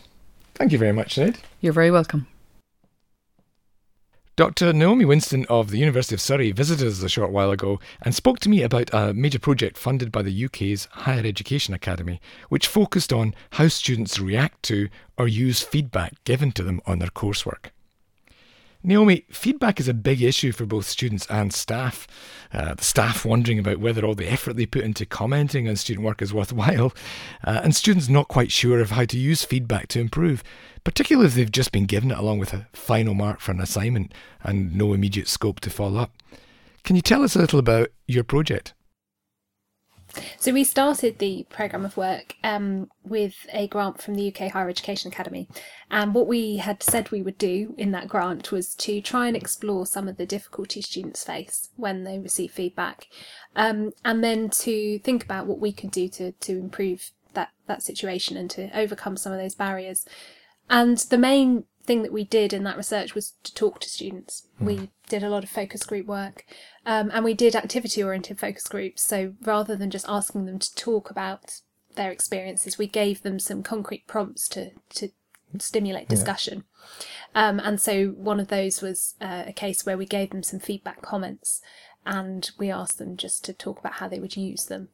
Thank 0.56 0.72
you 0.72 0.78
very 0.78 0.94
much, 0.94 1.18
Ned. 1.18 1.40
You're 1.62 1.74
very 1.74 1.92
welcome. 1.92 2.28
Dr. 4.40 4.72
Naomi 4.72 5.04
Winstone 5.04 5.46
of 5.48 5.70
the 5.70 5.80
University 5.80 6.16
of 6.16 6.22
Surrey 6.22 6.54
visited 6.54 6.88
us 6.88 7.04
a 7.04 7.10
short 7.10 7.32
while 7.32 7.52
ago 7.52 7.78
and 8.02 8.16
spoke 8.16 8.40
to 8.40 8.48
me 8.48 8.64
about 8.64 8.90
a 8.94 9.14
major 9.14 9.38
project 9.38 9.78
funded 9.78 10.14
by 10.14 10.22
the 10.22 10.46
UK's 10.46 10.88
Higher 10.92 11.26
Education 11.26 11.74
Academy, 11.74 12.22
which 12.48 12.66
focused 12.66 13.12
on 13.12 13.36
how 13.52 13.68
students 13.68 14.18
react 14.18 14.64
to 14.64 14.88
or 15.18 15.28
use 15.28 15.62
feedback 15.62 16.24
given 16.24 16.54
to 16.54 16.64
them 16.64 16.80
on 16.86 17.00
their 17.00 17.10
coursework. 17.10 17.72
Naomi, 18.82 19.26
feedback 19.30 19.82
is 19.82 19.90
a 19.90 19.94
big 19.94 20.22
issue 20.22 20.54
for 20.54 20.66
both 20.66 20.86
students 20.88 21.26
and 21.30 21.52
staff. 21.52 22.08
Uh, 22.54 22.76
the 22.76 22.84
staff 22.84 23.26
wondering 23.26 23.60
about 23.60 23.80
whether 23.80 24.06
all 24.06 24.16
the 24.16 24.32
effort 24.32 24.56
they 24.56 24.66
put 24.66 24.86
into 24.86 25.06
commenting 25.06 25.68
on 25.68 25.76
student 25.76 26.06
work 26.06 26.22
is 26.22 26.34
worthwhile, 26.34 26.94
uh, 27.44 27.60
and 27.62 27.76
students 27.76 28.08
not 28.08 28.30
quite 28.30 28.54
sure 28.54 28.80
of 28.80 28.92
how 28.92 29.04
to 29.04 29.20
use 29.20 29.44
feedback 29.44 29.90
to 29.90 30.00
improve, 30.00 30.44
particularly 30.86 31.28
if 31.28 31.36
they've 31.36 31.52
just 31.52 31.74
been 31.74 31.86
given 31.86 32.10
it 32.12 32.18
along 32.18 32.40
with 32.40 32.54
a 32.54 32.68
final 32.72 33.14
mark 33.14 33.42
for 33.42 33.52
an 33.52 33.60
assignment 33.60 34.14
and 34.44 34.74
no 34.74 34.94
immediate 34.94 35.28
scope 35.28 35.60
to 35.60 35.70
follow 35.70 36.00
up. 36.00 36.14
Can 36.86 36.96
you 36.96 37.02
tell 37.02 37.22
us 37.22 37.36
a 37.36 37.40
little 37.40 37.60
about 37.60 37.90
your 38.08 38.24
project? 38.24 38.74
So 40.40 40.54
we 40.54 40.64
started 40.64 41.20
the 41.20 41.46
programme 41.50 41.86
of 41.86 41.98
work 41.98 42.36
um, 42.44 42.90
with 43.04 43.36
a 43.54 43.68
grant 43.68 44.02
from 44.02 44.16
the 44.16 44.28
UK 44.28 44.52
Higher 44.52 44.70
Education 44.70 45.12
Academy. 45.12 45.48
And 45.92 46.14
what 46.14 46.28
we 46.28 46.58
had 46.58 46.82
said 46.82 47.12
we 47.12 47.22
would 47.22 47.38
do 47.38 47.76
in 47.78 47.92
that 47.92 48.08
grant 48.08 48.52
was 48.52 48.76
to 48.76 49.02
try 49.02 49.28
and 49.28 49.36
explore 49.36 49.86
some 49.86 50.08
of 50.08 50.18
the 50.18 50.26
difficulties 50.26 50.88
students 50.88 51.24
face 51.24 51.70
when 51.76 52.04
they 52.04 52.20
receive 52.20 52.52
feedback. 52.52 53.08
Um, 53.56 53.92
and 54.04 54.24
then 54.24 54.50
to 54.50 55.00
think 55.00 55.24
about 55.24 55.48
what 55.48 55.60
we 55.60 55.72
could 55.72 55.92
do 55.92 56.08
to, 56.10 56.32
to 56.32 56.52
improve 56.54 57.12
that, 57.34 57.50
that 57.68 57.84
situation 57.84 58.38
and 58.38 58.50
to 58.52 58.70
overcome 58.78 59.18
some 59.18 59.32
of 59.32 59.40
those 59.40 59.56
barriers. 59.56 60.06
And 60.70 60.98
the 60.98 61.18
main 61.18 61.66
thing 61.90 62.04
that 62.04 62.14
we 62.14 62.24
did 62.24 62.54
in 62.54 62.64
that 62.64 62.78
research 62.78 63.16
was 63.16 63.34
to 63.44 63.54
talk 63.54 63.80
to 63.80 63.90
students. 63.90 64.48
Mm. 64.62 64.66
We 64.66 64.90
did 65.08 65.24
a 65.24 65.30
lot 65.30 65.44
of 65.44 65.50
focus 65.50 65.84
group 65.84 66.06
work 66.06 66.46
um, 66.90 67.12
and 67.14 67.24
we 67.24 67.36
did 67.36 67.56
activity 67.56 68.02
oriented 68.02 68.40
focus 68.40 68.64
groups. 68.64 69.04
So 69.04 69.36
rather 69.44 69.76
than 69.76 69.92
just 69.92 70.08
asking 70.10 70.48
them 70.48 70.58
to 70.58 70.74
talk 70.74 71.12
about 71.12 71.62
their 71.94 72.10
experiences, 72.10 72.80
we 72.80 72.88
gave 72.88 73.22
them 73.22 73.38
some 73.38 73.62
concrete 73.62 74.08
prompts 74.08 74.50
to, 74.50 74.72
to 74.96 75.10
stimulate 75.60 76.10
discussion. 76.10 76.64
Yeah. 77.36 77.48
Um, 77.48 77.60
and 77.60 77.80
so 77.80 78.08
one 78.08 78.40
of 78.40 78.48
those 78.48 78.82
was 78.82 79.14
uh, 79.22 79.44
a 79.46 79.54
case 79.54 79.86
where 79.86 80.00
we 80.00 80.08
gave 80.08 80.32
them 80.32 80.42
some 80.42 80.60
feedback 80.60 81.04
comments. 81.04 81.62
and 82.08 82.50
we 82.58 82.72
asked 82.72 82.98
them 82.98 83.18
just 83.18 83.46
to 83.46 83.54
talk 83.54 83.78
about 83.78 83.94
how 83.94 84.08
they 84.08 84.20
would 84.20 84.36
use 84.36 84.66
them. 84.66 84.90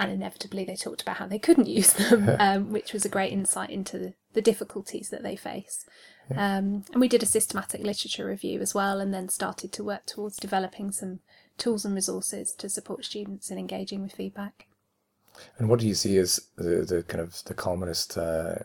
And 0.00 0.10
inevitably, 0.10 0.64
they 0.64 0.74
talked 0.74 1.02
about 1.02 1.18
how 1.18 1.28
they 1.28 1.38
couldn't 1.38 1.68
use 1.78 1.92
them, 1.92 2.28
um, 2.40 2.72
which 2.72 2.92
was 2.92 3.04
a 3.04 3.08
great 3.08 3.32
insight 3.32 3.70
into 3.70 4.14
the, 4.36 4.42
difficulties 4.42 5.08
that 5.10 5.22
they 5.22 5.36
face. 5.36 5.84
Um, 6.30 6.84
and 6.92 7.00
we 7.00 7.08
did 7.08 7.22
a 7.22 7.26
systematic 7.26 7.82
literature 7.82 8.26
review 8.26 8.60
as 8.60 8.74
well, 8.74 9.00
and 9.00 9.12
then 9.12 9.28
started 9.28 9.72
to 9.72 9.84
work 9.84 10.06
towards 10.06 10.36
developing 10.36 10.92
some 10.92 11.20
tools 11.58 11.84
and 11.84 11.94
resources 11.94 12.52
to 12.54 12.68
support 12.68 13.04
students 13.04 13.50
in 13.50 13.58
engaging 13.58 14.02
with 14.02 14.12
feedback. 14.12 14.66
And 15.58 15.68
what 15.68 15.80
do 15.80 15.86
you 15.86 15.94
see 15.94 16.18
as 16.18 16.40
the, 16.56 16.84
the 16.84 17.04
kind 17.06 17.20
of 17.20 17.42
the 17.44 17.54
commonest 17.54 18.16
uh, 18.16 18.56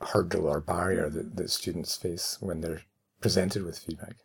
hurdle 0.00 0.46
or 0.46 0.60
barrier 0.60 1.08
that, 1.08 1.36
that 1.36 1.50
students 1.50 1.96
face 1.96 2.38
when 2.40 2.60
they're 2.60 2.82
presented 3.20 3.64
with 3.64 3.78
feedback? 3.78 4.16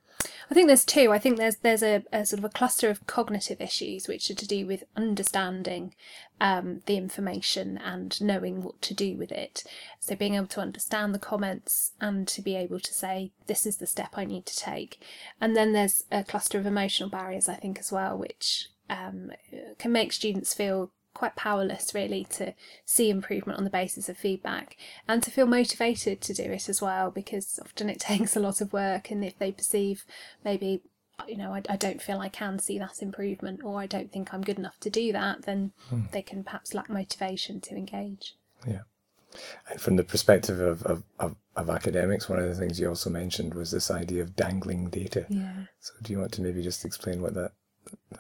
I 0.52 0.54
think 0.54 0.68
there's 0.68 0.86
two. 0.86 1.12
I 1.12 1.20
think 1.20 1.38
there's 1.38 1.58
there's 1.58 1.84
a, 1.84 2.04
a, 2.12 2.26
sort 2.26 2.40
of 2.40 2.46
a 2.46 2.50
cluster 2.50 2.90
of 2.90 3.06
cognitive 3.06 3.62
issues 3.62 4.08
which 4.08 4.30
are 4.30 4.36
to 4.36 4.48
do 4.48 4.66
with 4.66 4.84
understanding 4.96 5.94
um, 6.42 6.82
the 6.88 6.98
information 6.98 7.78
and 7.78 8.20
knowing 8.20 8.64
what 8.64 8.82
to 8.84 8.94
do 8.94 9.16
with 9.16 9.32
it. 9.32 9.64
So 10.00 10.16
being 10.16 10.36
able 10.36 10.48
to 10.48 10.62
understand 10.62 11.14
the 11.14 11.20
comments 11.20 11.92
and 12.02 12.28
to 12.30 12.42
be 12.42 12.56
able 12.56 12.80
to 12.80 12.94
say 12.94 13.32
this 13.48 13.66
is 13.66 13.78
the 13.78 13.88
step 13.88 14.14
I 14.16 14.26
need 14.26 14.46
to 14.48 14.56
take. 14.56 15.02
And 15.40 15.56
then 15.56 15.74
there's 15.74 16.04
a 16.12 16.24
cluster 16.24 16.58
of 16.58 16.66
emotional 16.66 17.10
barriers 17.10 17.48
I 17.48 17.56
think 17.56 17.80
as 17.80 17.92
well, 17.92 18.18
which 18.18 18.70
um, 18.90 19.32
can 19.78 19.92
make 19.92 20.12
students 20.12 20.54
feel 20.54 20.92
quite 21.20 21.36
powerless 21.36 21.94
really 21.94 22.24
to 22.24 22.54
see 22.86 23.10
improvement 23.10 23.58
on 23.58 23.66
the 23.66 23.70
basis 23.70 24.08
of 24.08 24.18
feedback 24.18 24.78
and 25.06 25.22
to 25.22 25.30
feel 25.30 25.46
motivated 25.46 26.22
to 26.22 26.34
do 26.34 26.44
it 26.44 26.70
as 26.70 26.82
well 26.82 27.12
because 27.12 27.60
often 27.62 27.90
it 27.90 28.00
takes 28.12 28.38
a 28.38 28.40
lot 28.40 28.62
of 28.62 28.72
work 28.72 29.12
and 29.12 29.26
if 29.26 29.38
they 29.38 29.52
perceive 29.52 30.06
maybe 30.46 30.82
you 31.28 31.36
know 31.36 31.54
I, 31.54 31.62
I 31.70 31.76
don't 31.76 32.02
feel 32.02 32.20
I 32.20 32.30
can 32.30 32.58
see 32.58 32.80
that 32.80 33.02
improvement 33.02 33.60
or 33.66 33.82
I 33.82 33.86
don't 33.86 34.10
think 34.10 34.34
I'm 34.34 34.44
good 34.44 34.58
enough 34.58 34.80
to 34.80 34.90
do 34.90 35.12
that 35.12 35.42
then 35.42 35.74
hmm. 35.90 36.04
they 36.14 36.22
can 36.22 36.42
perhaps 36.42 36.74
lack 36.74 36.90
motivation 36.90 37.60
to 37.62 37.76
engage 37.76 38.38
yeah 38.66 38.84
and 39.70 39.82
from 39.82 39.98
the 39.98 40.06
perspective 40.06 40.62
of, 40.62 40.82
of, 40.84 41.04
of, 41.20 41.36
of, 41.56 41.70
academics, 41.70 42.28
one 42.28 42.40
of 42.40 42.46
the 42.46 42.56
things 42.56 42.80
you 42.80 42.90
also 42.90 43.12
mentioned 43.12 43.54
was 43.54 43.70
this 43.70 43.92
idea 43.92 44.24
of 44.24 44.36
dangling 44.36 44.90
data. 44.90 45.28
Yeah. 45.30 45.66
So 45.80 45.94
do 46.02 46.12
you 46.12 46.18
want 46.18 46.32
to 46.32 46.42
maybe 46.42 46.64
just 46.64 46.84
explain 46.84 47.22
what 47.22 47.36
that 47.36 47.52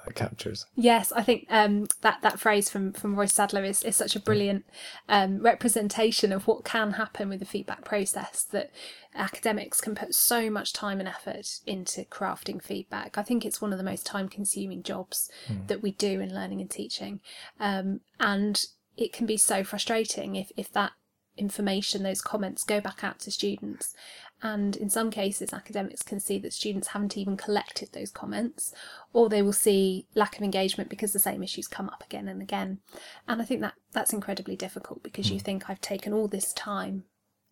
that 0.06 0.16
captures. 0.16 0.66
Yes, 0.76 1.12
I 1.12 1.24
think 1.24 1.46
um, 1.50 1.88
that 2.02 2.20
that 2.22 2.40
phrase 2.40 2.70
from 2.70 2.94
from 2.94 3.16
Royce 3.16 3.34
Sadler 3.34 3.64
is, 3.64 3.84
is 3.84 3.96
such 3.96 4.16
a 4.16 4.20
brilliant 4.20 4.66
um, 5.08 5.40
representation 5.40 6.32
of 6.32 6.48
what 6.48 6.64
can 6.64 6.94
happen 6.94 7.30
with 7.30 7.40
the 7.40 7.46
feedback 7.46 7.84
process. 7.84 8.44
That 8.44 8.72
academics 9.16 9.82
can 9.82 9.96
put 9.96 10.14
so 10.14 10.50
much 10.50 10.74
time 10.74 11.00
and 11.00 11.10
effort 11.10 11.60
into 11.66 12.04
crafting 12.06 12.62
feedback. 12.62 13.18
I 13.18 13.24
think 13.24 13.46
it's 13.46 13.62
one 13.62 13.72
of 13.72 13.78
the 13.78 13.84
most 13.84 14.06
time 14.06 14.30
consuming 14.30 14.84
jobs 14.84 15.30
mm. 15.48 15.68
that 15.68 15.82
we 15.82 15.92
do 15.92 16.20
in 16.20 16.34
learning 16.34 16.62
and 16.62 16.70
teaching, 16.70 17.20
um, 17.60 18.02
and 18.20 18.66
it 18.98 19.14
can 19.14 19.26
be 19.26 19.38
so 19.38 19.64
frustrating 19.64 20.36
if 20.36 20.52
if 20.56 20.72
that 20.74 20.94
information, 21.38 22.04
those 22.04 22.22
comments 22.22 22.64
go 22.64 22.82
back 22.82 23.04
out 23.04 23.20
to 23.20 23.32
students 23.32 23.96
and 24.42 24.76
in 24.76 24.90
some 24.90 25.12
cases, 25.12 25.54
academics 25.54 26.02
can 26.02 26.20
see 26.20 26.40
that 26.40 26.54
students 26.54 26.90
haven't 26.90 27.18
even 27.18 27.36
collected 27.36 27.90
those 27.92 28.12
comments, 28.12 28.74
or 29.12 29.28
they 29.28 29.42
will 29.42 29.54
see 29.54 30.08
lack 30.16 30.38
of 30.38 30.44
engagement 30.44 30.90
because 30.90 31.12
the 31.12 31.20
same 31.20 31.44
issues 31.44 31.68
come 31.68 31.90
up 31.90 32.04
again 32.04 32.28
and 32.28 32.42
again. 32.42 32.80
And 33.28 33.42
I 33.42 33.46
think 33.46 33.62
that 33.62 33.74
that's 33.92 34.14
incredibly 34.14 34.56
difficult 34.56 35.04
because 35.04 35.30
you 35.30 35.40
hmm. 35.40 35.44
think 35.44 35.70
I've 35.70 35.82
taken 35.82 36.14
all 36.14 36.28
this 36.28 36.54
time 36.54 37.04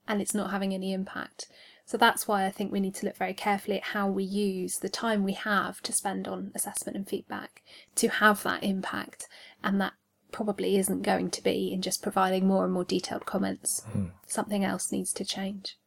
and 0.07 0.21
it's 0.21 0.33
not 0.33 0.51
having 0.51 0.73
any 0.73 0.93
impact. 0.93 1.47
So 1.85 1.97
that's 1.97 2.27
why 2.27 2.45
I 2.45 2.51
think 2.51 2.71
we 2.71 2.79
need 2.79 2.95
to 2.95 3.05
look 3.05 3.17
very 3.17 3.33
carefully 3.33 3.77
at 3.77 3.83
how 3.83 4.09
we 4.09 4.23
use 4.23 4.77
the 4.77 4.89
time 4.89 5.23
we 5.23 5.33
have 5.33 5.81
to 5.83 5.93
spend 5.93 6.27
on 6.27 6.51
assessment 6.55 6.97
and 6.97 7.07
feedback 7.07 7.63
to 7.95 8.07
have 8.07 8.43
that 8.43 8.63
impact. 8.63 9.27
And 9.63 9.79
that 9.79 9.93
probably 10.31 10.77
isn't 10.77 11.01
going 11.01 11.31
to 11.31 11.43
be 11.43 11.71
in 11.71 11.81
just 11.81 12.03
providing 12.03 12.45
more 12.45 12.65
and 12.65 12.73
more 12.73 12.83
detailed 12.83 13.25
comments. 13.25 13.83
Mm. 13.95 14.11
Something 14.25 14.65
else 14.65 14.91
needs 14.91 15.13
to 15.13 15.25
change. 15.25 15.77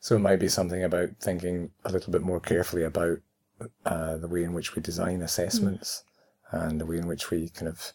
So 0.00 0.16
it 0.16 0.20
might 0.20 0.40
be 0.40 0.48
something 0.48 0.84
about 0.84 1.10
thinking 1.20 1.70
a 1.84 1.92
little 1.92 2.12
bit 2.12 2.22
more 2.22 2.40
carefully 2.40 2.84
about 2.84 3.18
uh, 3.86 4.16
the 4.16 4.28
way 4.28 4.42
in 4.44 4.52
which 4.52 4.74
we 4.74 4.82
design 4.82 5.22
assessments 5.22 6.04
mm. 6.52 6.68
and 6.68 6.80
the 6.80 6.86
way 6.86 6.98
in 6.98 7.06
which 7.06 7.30
we 7.30 7.48
kind 7.48 7.68
of 7.68 7.92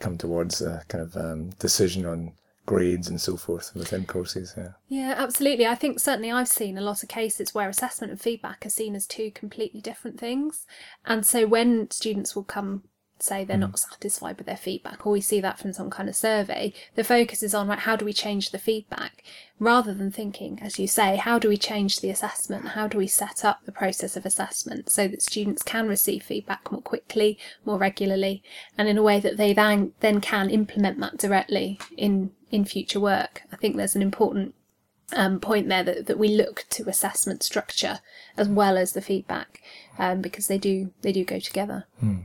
come 0.00 0.18
towards 0.18 0.60
a 0.60 0.82
kind 0.88 1.02
of 1.02 1.16
um, 1.16 1.50
decision 1.58 2.04
on 2.06 2.32
grades 2.66 3.08
and 3.08 3.20
so 3.20 3.36
forth 3.36 3.72
within 3.74 4.04
courses. 4.04 4.54
Yeah. 4.56 4.72
Yeah, 4.88 5.14
absolutely. 5.16 5.66
I 5.66 5.74
think 5.74 6.00
certainly 6.00 6.32
I've 6.32 6.48
seen 6.48 6.78
a 6.78 6.82
lot 6.82 7.02
of 7.02 7.08
cases 7.08 7.54
where 7.54 7.68
assessment 7.68 8.10
and 8.10 8.20
feedback 8.20 8.64
are 8.64 8.70
seen 8.70 8.94
as 8.94 9.06
two 9.06 9.30
completely 9.30 9.80
different 9.80 10.18
things. 10.18 10.66
And 11.04 11.26
so 11.26 11.46
when 11.46 11.90
students 11.90 12.34
will 12.34 12.44
come 12.44 12.84
say 13.24 13.44
they're 13.44 13.56
mm. 13.56 13.60
not 13.60 13.78
satisfied 13.78 14.36
with 14.36 14.46
their 14.46 14.56
feedback, 14.56 15.06
or 15.06 15.12
we 15.12 15.20
see 15.20 15.40
that 15.40 15.58
from 15.58 15.72
some 15.72 15.90
kind 15.90 16.08
of 16.08 16.16
survey, 16.16 16.72
the 16.94 17.04
focus 17.04 17.42
is 17.42 17.54
on 17.54 17.68
right, 17.68 17.80
how 17.80 17.96
do 17.96 18.04
we 18.04 18.12
change 18.12 18.50
the 18.50 18.58
feedback, 18.58 19.24
rather 19.58 19.94
than 19.94 20.10
thinking, 20.10 20.58
as 20.62 20.78
you 20.78 20.86
say, 20.86 21.16
how 21.16 21.38
do 21.38 21.48
we 21.48 21.56
change 21.56 22.00
the 22.00 22.10
assessment? 22.10 22.68
How 22.68 22.86
do 22.86 22.98
we 22.98 23.06
set 23.06 23.44
up 23.44 23.64
the 23.64 23.72
process 23.72 24.16
of 24.16 24.26
assessment 24.26 24.90
so 24.90 25.08
that 25.08 25.22
students 25.22 25.62
can 25.62 25.88
receive 25.88 26.22
feedback 26.22 26.70
more 26.70 26.82
quickly, 26.82 27.38
more 27.64 27.78
regularly, 27.78 28.42
and 28.76 28.88
in 28.88 28.98
a 28.98 29.02
way 29.02 29.20
that 29.20 29.36
they 29.36 29.52
then 29.52 29.92
then 30.00 30.20
can 30.20 30.50
implement 30.50 31.00
that 31.00 31.16
directly 31.16 31.78
in 31.96 32.32
in 32.50 32.64
future 32.64 33.00
work? 33.00 33.42
I 33.52 33.56
think 33.56 33.76
there's 33.76 33.96
an 33.96 34.02
important 34.02 34.54
um, 35.12 35.40
point 35.40 35.68
there 35.68 35.84
that, 35.84 36.06
that 36.06 36.18
we 36.18 36.28
look 36.28 36.64
to 36.70 36.88
assessment 36.88 37.42
structure 37.42 38.00
as 38.36 38.48
well 38.48 38.76
as 38.76 38.92
the 38.92 39.00
feedback 39.00 39.62
um, 39.98 40.20
because 40.20 40.48
they 40.48 40.58
do 40.58 40.92
they 41.02 41.12
do 41.12 41.24
go 41.24 41.38
together. 41.38 41.86
Mm. 42.02 42.24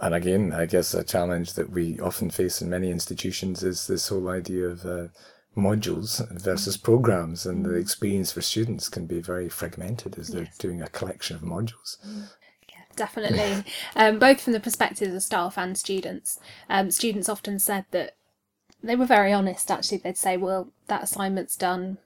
And 0.00 0.14
again, 0.14 0.52
I 0.52 0.66
guess 0.66 0.94
a 0.94 1.02
challenge 1.02 1.54
that 1.54 1.70
we 1.70 1.98
often 2.00 2.30
face 2.30 2.62
in 2.62 2.70
many 2.70 2.90
institutions 2.90 3.62
is 3.62 3.86
this 3.86 4.08
whole 4.08 4.28
idea 4.28 4.68
of 4.68 4.84
uh, 4.84 5.08
modules 5.56 6.26
versus 6.40 6.76
programs, 6.76 7.46
and 7.46 7.64
the 7.64 7.70
mm. 7.70 7.80
experience 7.80 8.32
for 8.32 8.42
students 8.42 8.88
can 8.88 9.06
be 9.06 9.20
very 9.20 9.48
fragmented 9.48 10.18
as 10.18 10.28
they're 10.28 10.44
yes. 10.44 10.58
doing 10.58 10.80
a 10.80 10.88
collection 10.88 11.36
of 11.36 11.42
modules. 11.42 11.98
Mm. 12.06 12.28
Yeah, 12.68 12.84
definitely, 12.96 13.64
um, 13.96 14.18
both 14.18 14.40
from 14.40 14.52
the 14.52 14.60
perspectives 14.60 15.14
of 15.14 15.22
staff 15.22 15.58
and 15.58 15.76
students. 15.76 16.38
Um, 16.68 16.90
students 16.90 17.28
often 17.28 17.58
said 17.58 17.84
that 17.90 18.16
they 18.82 18.96
were 18.96 19.06
very 19.06 19.32
honest. 19.32 19.70
Actually, 19.70 19.98
they'd 19.98 20.16
say, 20.16 20.36
"Well, 20.36 20.72
that 20.86 21.02
assignment's 21.02 21.56
done, 21.56 21.98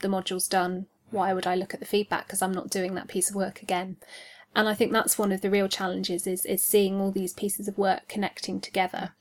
the 0.00 0.08
module's 0.08 0.48
done. 0.48 0.86
Why 1.10 1.32
would 1.32 1.46
I 1.46 1.54
look 1.54 1.74
at 1.74 1.80
the 1.80 1.86
feedback? 1.86 2.26
Because 2.26 2.42
I'm 2.42 2.52
not 2.52 2.70
doing 2.70 2.94
that 2.94 3.08
piece 3.08 3.30
of 3.30 3.36
work 3.36 3.62
again." 3.62 3.96
And 4.56 4.68
I 4.70 4.74
think 4.74 4.90
that's 4.90 5.18
one 5.18 5.32
of 5.32 5.42
the 5.42 5.50
real 5.50 5.68
challenges 5.68 6.26
is 6.26 6.46
is 6.46 6.64
seeing 6.64 6.98
all 6.98 7.12
these 7.12 7.34
pieces 7.34 7.68
of 7.68 7.76
work 7.78 8.08
connecting 8.08 8.60
together. 8.60 9.12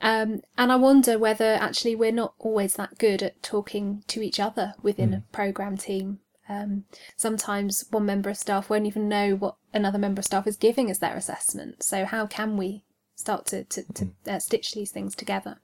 Um, 0.00 0.42
and 0.58 0.72
I 0.72 0.76
wonder 0.76 1.18
whether 1.18 1.54
actually 1.54 1.94
we're 1.94 2.10
not 2.10 2.34
always 2.40 2.74
that 2.74 2.98
good 2.98 3.22
at 3.22 3.40
talking 3.42 4.02
to 4.08 4.20
each 4.20 4.40
other 4.40 4.74
within 4.82 5.10
mm. 5.10 5.18
a 5.18 5.24
program 5.32 5.76
team. 5.76 6.18
Um, 6.48 6.84
sometimes 7.16 7.84
one 7.90 8.04
member 8.04 8.28
of 8.28 8.36
staff 8.36 8.68
won't 8.68 8.86
even 8.86 9.08
know 9.08 9.36
what 9.36 9.54
another 9.72 9.98
member 9.98 10.18
of 10.18 10.24
staff 10.24 10.48
is 10.48 10.56
giving 10.56 10.90
as 10.90 10.98
their 10.98 11.14
assessment. 11.14 11.84
So 11.84 12.04
how 12.04 12.26
can 12.26 12.56
we 12.56 12.82
start 13.14 13.46
to 13.46 13.62
to, 13.62 13.84
to 13.94 14.04
mm. 14.06 14.12
uh, 14.26 14.40
stitch 14.40 14.72
these 14.72 14.90
things 14.90 15.14
together? 15.14 15.60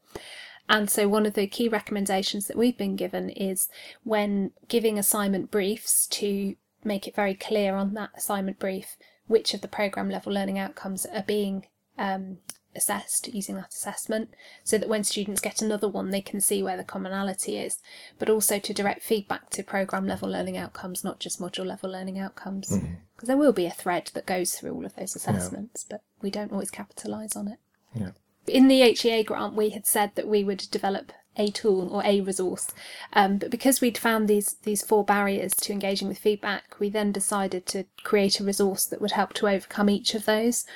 And 0.69 0.89
so, 0.89 1.09
one 1.09 1.27
of 1.27 1.35
the 1.35 1.49
key 1.49 1.69
recommendations 1.69 2.47
that 2.47 2.57
we've 2.57 2.79
been 2.79 2.95
given 2.95 3.31
is 3.31 3.69
when 4.05 4.53
giving 4.69 4.97
assignment 4.97 5.51
briefs 5.51 6.07
to 6.09 6.55
make 6.85 7.07
it 7.07 7.15
very 7.15 7.35
clear 7.35 7.75
on 7.75 7.95
that 7.95 8.11
assignment 8.17 8.59
brief 8.59 8.97
which 9.27 9.55
of 9.55 9.61
the 9.61 9.69
program 9.69 10.09
level 10.09 10.33
learning 10.33 10.59
outcomes 10.59 11.07
are 11.07 11.23
being 11.23 11.67
um, 11.99 12.39
assessed 12.75 13.29
using 13.35 13.57
that 13.57 13.73
assessment 13.73 14.31
so 14.63 14.79
that 14.79 14.89
when 14.89 15.03
students 15.03 15.41
get 15.41 15.61
another 15.61 15.89
one 15.89 16.11
they 16.11 16.21
can 16.21 16.41
see 16.41 16.63
where 16.63 16.77
the 16.77 16.85
commonality 16.85 17.59
is 17.59 17.79
but 18.19 18.31
also 18.31 18.59
to 18.59 18.73
direct 18.73 19.03
feedback 19.03 19.51
to 19.51 19.63
program 19.63 20.07
level 20.07 20.29
learning 20.29 20.57
outcomes 20.57 21.03
not 21.03 21.19
just 21.19 21.41
module 21.41 21.67
level 21.67 21.91
learning 21.91 22.19
outcomes 22.19 22.69
because 22.69 22.83
mm-hmm. 22.83 23.27
there 23.27 23.37
will 23.37 23.53
be 23.53 23.67
a 23.67 23.71
thread 23.71 24.11
that 24.15 24.27
goes 24.27 24.55
through 24.55 24.73
all 24.73 24.87
of 24.87 24.95
those 24.97 25.17
assessments 25.17 25.87
yeah. 25.89 25.97
but 25.97 26.03
we 26.23 26.31
don't 26.31 26.53
always 26.53 26.71
capitalize 26.71 27.35
on 27.35 27.49
it 27.49 27.59
yeah 27.95 28.11
in 28.47 28.69
the 28.69 28.81
HEA 28.81 29.25
grant 29.25 29.55
we 29.55 29.71
had 29.71 29.87
said 29.87 30.13
that 30.15 30.29
we 30.29 30.45
would 30.45 30.67
develop 30.71 31.13
a 31.39 31.51
tool 31.51 31.89
or 31.95 32.03
a 32.05 32.21
resource. 32.21 32.69
Um, 33.13 33.39
but 33.39 33.51
because 33.51 33.81
we'd 33.81 33.97
found 33.97 34.29
these 34.29 34.55
these 34.65 34.83
four 34.83 35.05
barriers 35.05 35.55
to 35.55 35.73
engaging 35.73 36.09
with 36.09 36.19
feedback, 36.19 36.79
we 36.79 36.91
then 36.91 37.13
decided 37.13 37.65
to 37.67 37.85
create 38.03 38.41
a 38.41 38.45
resource 38.45 38.85
that 38.87 39.01
would 39.01 39.13
help 39.13 39.33
to 39.35 39.49
overcome 39.49 39.89
each 39.89 40.15
of 40.15 40.25
those. 40.25 40.67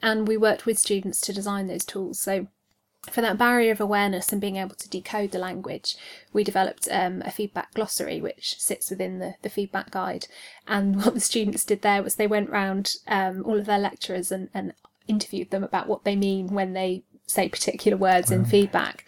And 0.00 0.26
we 0.26 0.36
worked 0.36 0.64
with 0.64 0.78
students 0.78 1.20
to 1.22 1.32
design 1.32 1.66
those 1.66 1.84
tools. 1.84 2.20
So 2.20 2.46
for 3.10 3.20
that 3.20 3.38
barrier 3.38 3.72
of 3.72 3.80
awareness 3.80 4.32
and 4.32 4.40
being 4.40 4.56
able 4.56 4.74
to 4.76 4.88
decode 4.88 5.30
the 5.32 5.38
language, 5.38 5.96
we 6.32 6.44
developed 6.44 6.88
um, 6.90 7.22
a 7.24 7.30
feedback 7.30 7.74
glossary 7.74 8.20
which 8.20 8.60
sits 8.60 8.90
within 8.90 9.18
the, 9.18 9.34
the 9.42 9.50
feedback 9.50 9.90
guide. 9.90 10.26
And 10.66 10.96
what 11.04 11.14
the 11.14 11.20
students 11.20 11.64
did 11.64 11.82
there 11.82 12.02
was 12.02 12.14
they 12.14 12.26
went 12.26 12.50
round 12.50 12.94
um, 13.06 13.44
all 13.44 13.58
of 13.58 13.66
their 13.66 13.78
lecturers 13.78 14.30
and, 14.32 14.48
and 14.54 14.72
interviewed 15.06 15.50
them 15.50 15.64
about 15.64 15.88
what 15.88 16.04
they 16.04 16.16
mean 16.16 16.48
when 16.48 16.74
they 16.74 17.02
say 17.26 17.48
particular 17.48 17.96
words 17.96 18.30
in 18.30 18.44
feedback 18.44 19.04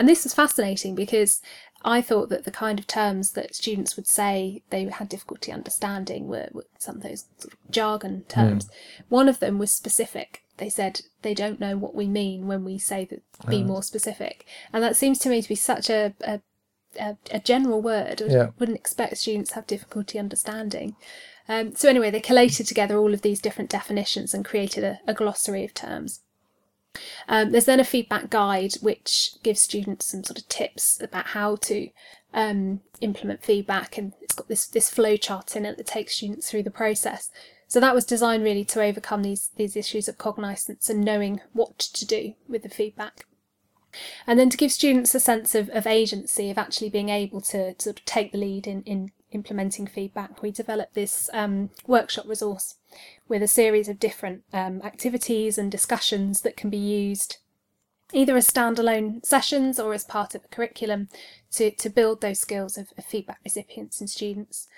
And 0.00 0.08
this 0.08 0.24
was 0.24 0.32
fascinating 0.32 0.94
because 0.94 1.42
I 1.84 2.00
thought 2.00 2.30
that 2.30 2.44
the 2.44 2.50
kind 2.50 2.78
of 2.78 2.86
terms 2.86 3.32
that 3.32 3.54
students 3.54 3.96
would 3.96 4.06
say 4.06 4.62
they 4.70 4.86
had 4.86 5.10
difficulty 5.10 5.52
understanding 5.52 6.26
were, 6.26 6.48
were 6.52 6.64
some 6.78 6.96
of 6.96 7.02
those 7.02 7.26
sort 7.36 7.52
of 7.52 7.58
jargon 7.70 8.24
terms. 8.26 8.64
Mm. 8.64 8.70
One 9.10 9.28
of 9.28 9.40
them 9.40 9.58
was 9.58 9.74
specific. 9.74 10.42
They 10.56 10.70
said 10.70 11.02
they 11.20 11.34
don't 11.34 11.60
know 11.60 11.76
what 11.76 11.94
we 11.94 12.08
mean 12.08 12.46
when 12.46 12.64
we 12.64 12.78
say 12.78 13.04
that 13.10 13.20
be 13.46 13.62
more 13.62 13.82
specific. 13.82 14.46
And 14.72 14.82
that 14.82 14.96
seems 14.96 15.18
to 15.18 15.28
me 15.28 15.42
to 15.42 15.48
be 15.50 15.54
such 15.54 15.90
a, 15.90 16.14
a, 16.22 16.40
a, 16.98 17.18
a 17.30 17.40
general 17.40 17.82
word. 17.82 18.22
I 18.22 18.32
yeah. 18.32 18.50
wouldn't 18.58 18.78
expect 18.78 19.18
students 19.18 19.50
to 19.50 19.56
have 19.56 19.66
difficulty 19.66 20.18
understanding. 20.18 20.96
Um, 21.46 21.74
so 21.74 21.90
anyway, 21.90 22.10
they 22.10 22.20
collated 22.20 22.66
together 22.66 22.96
all 22.96 23.12
of 23.12 23.20
these 23.20 23.42
different 23.42 23.68
definitions 23.68 24.32
and 24.32 24.46
created 24.46 24.82
a, 24.82 25.00
a 25.06 25.12
glossary 25.12 25.62
of 25.62 25.74
terms. 25.74 26.22
Um, 27.28 27.52
there's 27.52 27.66
then 27.66 27.80
a 27.80 27.84
feedback 27.84 28.30
guide 28.30 28.74
which 28.80 29.34
gives 29.42 29.60
students 29.60 30.06
some 30.06 30.24
sort 30.24 30.38
of 30.38 30.48
tips 30.48 31.00
about 31.00 31.28
how 31.28 31.56
to 31.56 31.88
um, 32.34 32.80
implement 33.00 33.44
feedback, 33.44 33.96
and 33.96 34.12
it's 34.20 34.34
got 34.34 34.48
this 34.48 34.66
this 34.66 34.90
flow 34.90 35.16
chart 35.16 35.56
in 35.56 35.66
it 35.66 35.76
that 35.76 35.86
takes 35.86 36.16
students 36.16 36.50
through 36.50 36.64
the 36.64 36.70
process. 36.70 37.30
So 37.68 37.78
that 37.78 37.94
was 37.94 38.04
designed 38.04 38.42
really 38.42 38.64
to 38.64 38.82
overcome 38.82 39.22
these 39.22 39.50
these 39.56 39.76
issues 39.76 40.08
of 40.08 40.18
cognizance 40.18 40.90
and 40.90 41.04
knowing 41.04 41.40
what 41.52 41.78
to 41.78 42.04
do 42.04 42.34
with 42.48 42.62
the 42.62 42.68
feedback. 42.68 43.26
And 44.26 44.38
then 44.38 44.50
to 44.50 44.56
give 44.56 44.72
students 44.72 45.14
a 45.14 45.20
sense 45.20 45.54
of, 45.54 45.68
of 45.70 45.86
agency, 45.86 46.50
of 46.50 46.58
actually 46.58 46.90
being 46.90 47.08
able 47.08 47.40
to, 47.42 47.74
sort 47.78 47.98
of 47.98 48.04
take 48.04 48.30
the 48.30 48.38
lead 48.38 48.66
in, 48.66 48.82
in 48.82 49.10
implementing 49.32 49.86
feedback, 49.86 50.42
we 50.42 50.50
developed 50.50 50.94
this 50.94 51.30
um, 51.32 51.70
workshop 51.86 52.26
resource 52.26 52.76
with 53.28 53.42
a 53.42 53.48
series 53.48 53.88
of 53.88 54.00
different 54.00 54.42
um, 54.52 54.80
activities 54.82 55.58
and 55.58 55.70
discussions 55.70 56.42
that 56.42 56.56
can 56.56 56.70
be 56.70 56.76
used 56.76 57.38
either 58.12 58.36
as 58.36 58.48
standalone 58.48 59.24
sessions 59.24 59.78
or 59.78 59.94
as 59.94 60.04
part 60.04 60.34
of 60.34 60.44
a 60.44 60.48
curriculum 60.48 61.08
to, 61.52 61.70
to 61.70 61.88
build 61.88 62.20
those 62.20 62.40
skills 62.40 62.76
of, 62.76 62.88
of 62.98 63.04
feedback 63.04 63.38
recipients 63.44 64.00
and 64.00 64.10
students. 64.10 64.68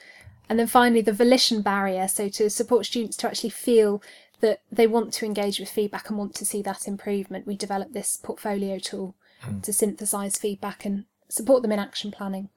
And 0.48 0.58
then 0.58 0.66
finally, 0.66 1.00
the 1.00 1.12
volition 1.12 1.62
barrier, 1.62 2.08
so 2.08 2.28
to 2.28 2.50
support 2.50 2.86
students 2.86 3.16
to 3.18 3.28
actually 3.28 3.50
feel 3.50 4.02
that 4.40 4.60
they 4.70 4.86
want 4.86 5.12
to 5.14 5.24
engage 5.24 5.58
with 5.58 5.70
feedback 5.70 6.08
and 6.08 6.18
want 6.18 6.34
to 6.34 6.44
see 6.44 6.62
that 6.62 6.88
improvement, 6.88 7.46
we 7.46 7.56
developed 7.56 7.94
this 7.94 8.16
portfolio 8.16 8.78
tool 8.78 9.14
mm. 9.42 9.62
to 9.62 9.72
synthesize 9.72 10.36
feedback 10.36 10.84
and 10.84 11.04
support 11.28 11.62
them 11.62 11.72
in 11.72 11.78
action 11.78 12.10
planning. 12.10 12.48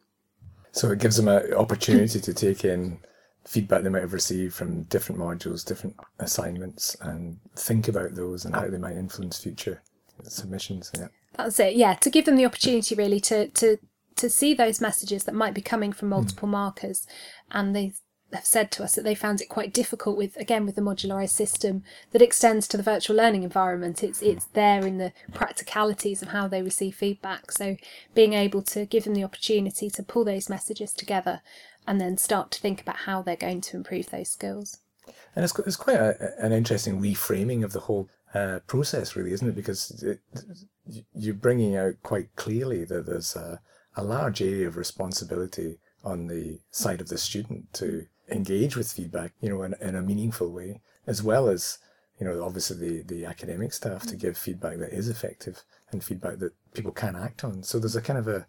So 0.75 0.91
it 0.91 0.99
gives 0.99 1.15
them 1.15 1.29
an 1.29 1.53
opportunity 1.53 2.19
to 2.19 2.33
take 2.33 2.65
in 2.65 2.99
feedback 3.45 3.83
they 3.83 3.89
might 3.89 4.01
have 4.01 4.11
received 4.11 4.53
from 4.53 4.83
different 4.83 5.21
modules, 5.21 5.65
different 5.65 5.95
assignments, 6.19 6.97
and 6.99 7.39
think 7.55 7.87
about 7.87 8.13
those 8.13 8.43
and 8.43 8.53
how 8.53 8.67
they 8.67 8.77
might 8.77 8.97
influence 8.97 9.41
future 9.41 9.81
submissions. 10.23 10.91
Yeah. 10.93 11.07
That's 11.37 11.59
it. 11.61 11.75
Yeah, 11.75 11.93
to 11.93 12.09
give 12.09 12.25
them 12.25 12.35
the 12.35 12.45
opportunity 12.45 12.93
really 12.93 13.21
to 13.21 13.47
to 13.47 13.77
to 14.17 14.29
see 14.29 14.53
those 14.53 14.81
messages 14.81 15.23
that 15.23 15.35
might 15.35 15.53
be 15.53 15.61
coming 15.61 15.93
from 15.93 16.09
multiple 16.09 16.47
mm. 16.47 16.53
markers, 16.53 17.07
and 17.51 17.73
they 17.73 17.93
have 18.35 18.45
said 18.45 18.71
to 18.71 18.83
us 18.83 18.95
that 18.95 19.03
they 19.03 19.15
found 19.15 19.41
it 19.41 19.49
quite 19.49 19.73
difficult 19.73 20.17
with 20.17 20.35
again 20.37 20.65
with 20.65 20.75
the 20.75 20.81
modularized 20.81 21.29
system 21.29 21.83
that 22.11 22.21
extends 22.21 22.67
to 22.67 22.77
the 22.77 22.83
virtual 22.83 23.15
learning 23.15 23.43
environment. 23.43 24.03
It's 24.03 24.21
it's 24.21 24.45
there 24.45 24.85
in 24.85 24.97
the 24.97 25.13
practicalities 25.33 26.21
of 26.21 26.29
how 26.29 26.47
they 26.47 26.61
receive 26.61 26.95
feedback. 26.95 27.51
So 27.51 27.77
being 28.13 28.33
able 28.33 28.61
to 28.63 28.85
give 28.85 29.03
them 29.03 29.13
the 29.13 29.23
opportunity 29.23 29.89
to 29.89 30.03
pull 30.03 30.25
those 30.25 30.49
messages 30.49 30.93
together 30.93 31.41
and 31.87 32.01
then 32.01 32.17
start 32.17 32.51
to 32.51 32.59
think 32.59 32.81
about 32.81 32.97
how 32.97 33.21
they're 33.21 33.35
going 33.35 33.61
to 33.61 33.77
improve 33.77 34.09
those 34.09 34.31
skills. 34.31 34.79
And 35.35 35.43
it's, 35.43 35.57
it's 35.59 35.75
quite 35.75 35.97
a, 35.97 36.33
an 36.39 36.51
interesting 36.51 37.01
reframing 37.01 37.63
of 37.63 37.73
the 37.73 37.81
whole 37.81 38.09
uh, 38.33 38.59
process 38.67 39.15
really 39.15 39.31
isn't 39.31 39.47
it? 39.47 39.55
Because 39.55 40.03
it, 40.03 40.19
you're 41.13 41.33
bringing 41.33 41.75
out 41.75 41.93
quite 42.03 42.35
clearly 42.35 42.83
that 42.85 43.05
there's 43.05 43.35
a, 43.35 43.61
a 43.95 44.03
large 44.03 44.41
area 44.41 44.67
of 44.67 44.77
responsibility 44.77 45.77
on 46.03 46.27
the 46.27 46.59
side 46.71 47.01
of 47.01 47.07
the 47.07 47.17
student 47.17 47.71
to 47.73 48.05
engage 48.29 48.75
with 48.75 48.91
feedback, 48.91 49.33
you 49.39 49.49
know, 49.49 49.63
in, 49.63 49.75
in 49.81 49.95
a 49.95 50.01
meaningful 50.01 50.51
way, 50.51 50.81
as 51.07 51.21
well 51.21 51.47
as, 51.47 51.77
you 52.19 52.25
know, 52.25 52.43
obviously 52.43 52.77
the, 52.77 53.03
the 53.03 53.25
academic 53.25 53.73
staff 53.73 54.03
to 54.03 54.15
mm. 54.15 54.19
give 54.19 54.37
feedback 54.37 54.77
that 54.79 54.93
is 54.93 55.09
effective 55.09 55.63
and 55.91 56.03
feedback 56.03 56.39
that 56.39 56.53
people 56.73 56.91
can 56.91 57.15
act 57.15 57.43
on. 57.43 57.63
So 57.63 57.79
there's 57.79 57.95
a 57.95 58.01
kind 58.01 58.19
of 58.19 58.27
a, 58.27 58.45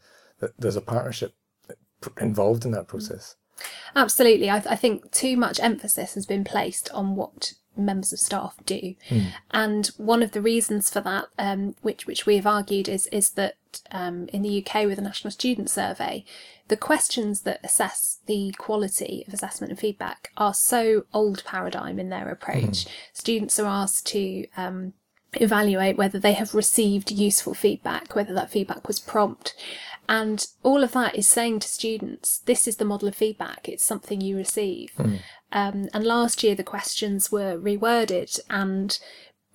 there's 0.59 0.77
a 0.77 0.81
partnership 0.81 1.35
involved 2.21 2.65
in 2.65 2.71
that 2.73 2.85
mm. 2.85 2.89
process. 2.89 3.37
Absolutely. 3.95 4.51
I, 4.51 4.61
th- 4.61 4.73
I 4.73 4.77
think 4.77 5.11
too 5.13 5.37
much 5.37 5.61
emphasis 5.61 6.15
has 6.15 6.27
been 6.27 6.45
placed 6.45 6.91
on 6.93 7.17
what 7.17 7.55
members 7.77 8.13
of 8.13 8.19
staff 8.19 8.57
do. 8.65 8.95
Mm. 9.09 9.33
And 9.51 9.87
one 9.97 10.23
of 10.23 10.33
the 10.33 10.41
reasons 10.41 10.91
for 10.91 11.01
that, 11.01 11.27
um, 11.39 11.75
which 11.83 12.07
which 12.07 12.27
we 12.27 12.37
have 12.37 12.47
argued, 12.47 12.89
is 12.89 13.07
is 13.09 13.31
that 13.31 13.57
um, 13.91 14.29
in 14.33 14.43
the 14.43 14.65
UK 14.65 14.87
with 14.87 14.97
the 14.97 15.03
National 15.03 15.31
Student 15.31 15.71
Survey, 15.71 16.25
the 16.69 16.77
questions 16.77 17.43
that 17.43 17.61
assess 17.63 18.19
the 18.27 18.55
quality 18.59 19.25
of 19.27 19.35
assessment 19.35 19.71
and 19.71 19.79
feedback 19.79 20.31
are 20.37 20.55
so 20.55 21.05
old 21.13 21.45
paradigm 21.45 21.99
in 21.99 22.09
their 22.09 22.29
approach. 22.29 22.85
Mm. 22.85 22.89
Students 23.13 23.59
are 23.59 23.67
asked 23.67 24.07
to 24.09 24.47
um, 24.57 24.95
evaluate 25.35 25.97
whether 25.97 26.19
they 26.19 26.33
have 26.33 26.55
received 26.55 27.11
useful 27.11 27.55
feedback, 27.55 28.15
whether 28.15 28.35
that 28.35 28.51
feedback 28.51 28.87
was 28.87 28.99
prompt. 28.99 29.55
And 30.09 30.47
all 30.63 30.85
of 30.85 30.93
that 30.93 31.17
is 31.17 31.29
saying 31.29 31.61
to 31.61 31.69
students, 31.69 32.39
this 32.39 32.69
is 32.69 32.77
the 32.77 32.85
model 32.85 33.09
of 33.09 33.15
feedback, 33.15 33.69
it's 33.69 33.85
something 33.85 34.21
you 34.21 34.37
receive. 34.37 34.93
Mm. 34.97 35.19
Um, 35.53 35.89
and 35.93 36.05
last 36.05 36.43
year 36.43 36.55
the 36.55 36.63
questions 36.63 37.33
were 37.33 37.59
reworded 37.59 38.39
and 38.51 38.99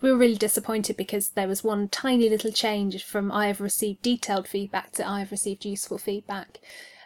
we 0.01 0.11
were 0.11 0.17
really 0.17 0.35
disappointed 0.35 0.97
because 0.97 1.29
there 1.29 1.47
was 1.47 1.63
one 1.63 1.87
tiny 1.87 2.27
little 2.27 2.51
change 2.51 3.03
from 3.03 3.31
I 3.31 3.47
have 3.47 3.61
received 3.61 4.01
detailed 4.01 4.47
feedback 4.47 4.91
to 4.93 5.07
I 5.07 5.19
have 5.19 5.31
received 5.31 5.63
useful 5.63 5.97
feedback. 5.97 6.59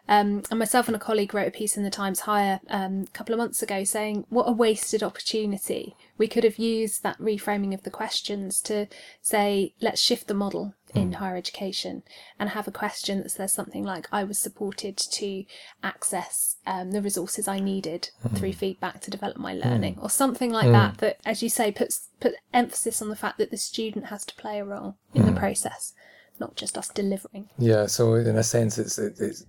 Um, 0.07 0.43
and 0.49 0.59
myself 0.59 0.87
and 0.87 0.95
a 0.95 0.99
colleague 0.99 1.33
wrote 1.33 1.47
a 1.47 1.51
piece 1.51 1.77
in 1.77 1.83
the 1.83 1.89
Times 1.89 2.21
Higher 2.21 2.59
um, 2.69 3.05
a 3.07 3.11
couple 3.11 3.33
of 3.33 3.39
months 3.39 3.63
ago 3.63 3.83
saying, 3.83 4.25
What 4.29 4.47
a 4.47 4.51
wasted 4.51 5.01
opportunity. 5.01 5.95
We 6.17 6.27
could 6.27 6.43
have 6.43 6.59
used 6.59 7.03
that 7.03 7.19
reframing 7.19 7.73
of 7.73 7.83
the 7.83 7.89
questions 7.89 8.61
to 8.61 8.87
say, 9.21 9.73
Let's 9.81 10.01
shift 10.01 10.27
the 10.27 10.33
model 10.33 10.75
in 10.93 11.11
mm. 11.11 11.15
higher 11.15 11.35
education 11.35 12.03
and 12.39 12.51
have 12.51 12.67
a 12.67 12.71
question 12.71 13.21
that 13.21 13.31
says 13.31 13.51
something 13.51 13.83
like, 13.83 14.07
I 14.11 14.23
was 14.23 14.37
supported 14.37 14.95
to 14.97 15.43
access 15.83 16.57
um, 16.65 16.91
the 16.91 17.01
resources 17.01 17.47
I 17.47 17.59
needed 17.59 18.11
mm. 18.23 18.37
through 18.37 18.53
feedback 18.53 19.01
to 19.01 19.11
develop 19.11 19.37
my 19.37 19.53
learning, 19.53 19.95
mm. 19.95 20.03
or 20.03 20.09
something 20.09 20.51
like 20.51 20.71
that, 20.71 20.99
that, 20.99 21.17
as 21.25 21.41
you 21.41 21.49
say, 21.49 21.71
puts 21.71 22.09
put 22.19 22.35
emphasis 22.53 23.01
on 23.01 23.09
the 23.09 23.15
fact 23.15 23.37
that 23.39 23.51
the 23.51 23.57
student 23.57 24.05
has 24.05 24.23
to 24.25 24.35
play 24.35 24.59
a 24.59 24.65
role 24.65 24.95
in 25.13 25.25
the 25.25 25.31
hmm. 25.31 25.37
process. 25.37 25.93
Not 26.39 26.55
just 26.55 26.77
us 26.77 26.89
delivering. 26.89 27.49
Yeah, 27.57 27.85
so 27.85 28.15
in 28.15 28.35
a 28.37 28.43
sense, 28.43 28.77
it's, 28.77 28.97
it's 28.97 29.45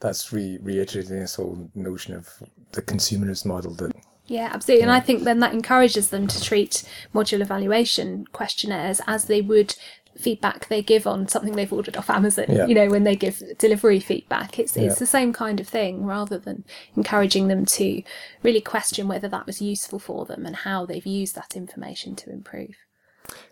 that's 0.00 0.32
re- 0.32 0.58
reiterating 0.62 1.18
this 1.18 1.36
whole 1.36 1.70
notion 1.74 2.14
of 2.14 2.28
the 2.72 2.82
consumerist 2.82 3.44
model 3.44 3.74
that 3.74 3.92
yeah, 4.26 4.50
absolutely. 4.52 4.82
And 4.82 4.92
I 4.92 5.00
think 5.00 5.24
then 5.24 5.40
that 5.40 5.52
encourages 5.52 6.10
them 6.10 6.28
to 6.28 6.40
treat 6.40 6.84
module 7.12 7.40
evaluation 7.40 8.26
questionnaires 8.30 9.00
as 9.08 9.24
they 9.24 9.40
would 9.40 9.74
feedback 10.16 10.68
they 10.68 10.82
give 10.82 11.06
on 11.06 11.26
something 11.26 11.54
they've 11.54 11.72
ordered 11.72 11.96
off 11.96 12.10
Amazon. 12.10 12.44
Yeah. 12.48 12.66
You 12.66 12.74
know, 12.74 12.88
when 12.88 13.04
they 13.04 13.16
give 13.16 13.42
delivery 13.58 13.98
feedback, 13.98 14.58
it's 14.58 14.76
it's 14.76 14.94
yeah. 14.94 14.98
the 14.98 15.06
same 15.06 15.32
kind 15.32 15.58
of 15.58 15.68
thing 15.68 16.04
rather 16.04 16.38
than 16.38 16.64
encouraging 16.96 17.48
them 17.48 17.66
to 17.66 18.02
really 18.42 18.60
question 18.60 19.08
whether 19.08 19.28
that 19.28 19.46
was 19.46 19.60
useful 19.60 19.98
for 19.98 20.24
them 20.26 20.46
and 20.46 20.56
how 20.56 20.86
they've 20.86 21.06
used 21.06 21.34
that 21.34 21.56
information 21.56 22.14
to 22.16 22.30
improve. 22.30 22.76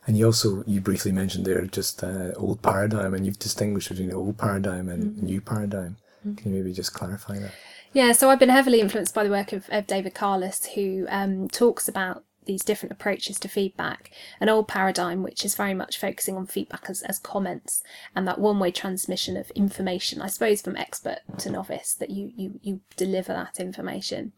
And 0.07 0.17
you 0.17 0.27
also 0.27 0.63
you 0.67 0.81
briefly 0.81 1.13
mentioned 1.13 1.45
there 1.45 1.65
just 1.67 2.03
uh, 2.03 2.33
old 2.37 2.63
paradigm, 2.63 3.15
and 3.15 3.27
you've 3.27 3.39
distinguished 3.39 3.89
between 3.89 4.09
the 4.09 4.15
old 4.15 4.39
paradigm 4.39 4.89
and 4.89 5.05
mm-hmm. 5.05 5.27
new 5.27 5.41
paradigm. 5.41 5.97
Can 6.23 6.37
you 6.45 6.59
maybe 6.59 6.73
just 6.73 6.93
clarify 6.93 7.39
that? 7.39 7.53
Yeah, 7.93 8.13
so 8.13 8.31
I've 8.31 8.39
been 8.39 8.49
heavily 8.49 8.81
influenced 8.81 9.15
by 9.15 9.25
the 9.25 9.31
work 9.31 9.53
of, 9.53 9.69
of 9.71 9.87
David 9.87 10.15
Carless, 10.15 10.67
who 10.75 11.07
um, 11.09 11.49
talks 11.49 11.89
about 11.89 12.25
these 12.49 12.65
different 12.65 12.93
approaches 12.93 13.39
to 13.39 13.49
feedback. 13.49 14.11
An 14.41 14.49
old 14.49 14.67
paradigm, 14.67 15.23
which 15.23 15.45
is 15.45 15.55
very 15.55 15.75
much 15.75 16.01
focusing 16.01 16.37
on 16.37 16.47
feedback 16.47 16.87
as, 16.89 17.03
as 17.03 17.21
comments 17.21 17.85
and 18.17 18.27
that 18.27 18.41
one 18.41 18.59
way 18.59 18.73
transmission 18.73 19.37
of 19.37 19.53
information, 19.53 20.21
I 20.21 20.27
suppose, 20.27 20.61
from 20.61 20.77
expert 20.77 21.21
to 21.39 21.51
novice, 21.51 21.95
that 21.95 22.11
you, 22.11 22.33
you, 22.35 22.59
you 22.61 22.81
deliver 22.97 23.33
that 23.33 23.61
information, 23.61 24.33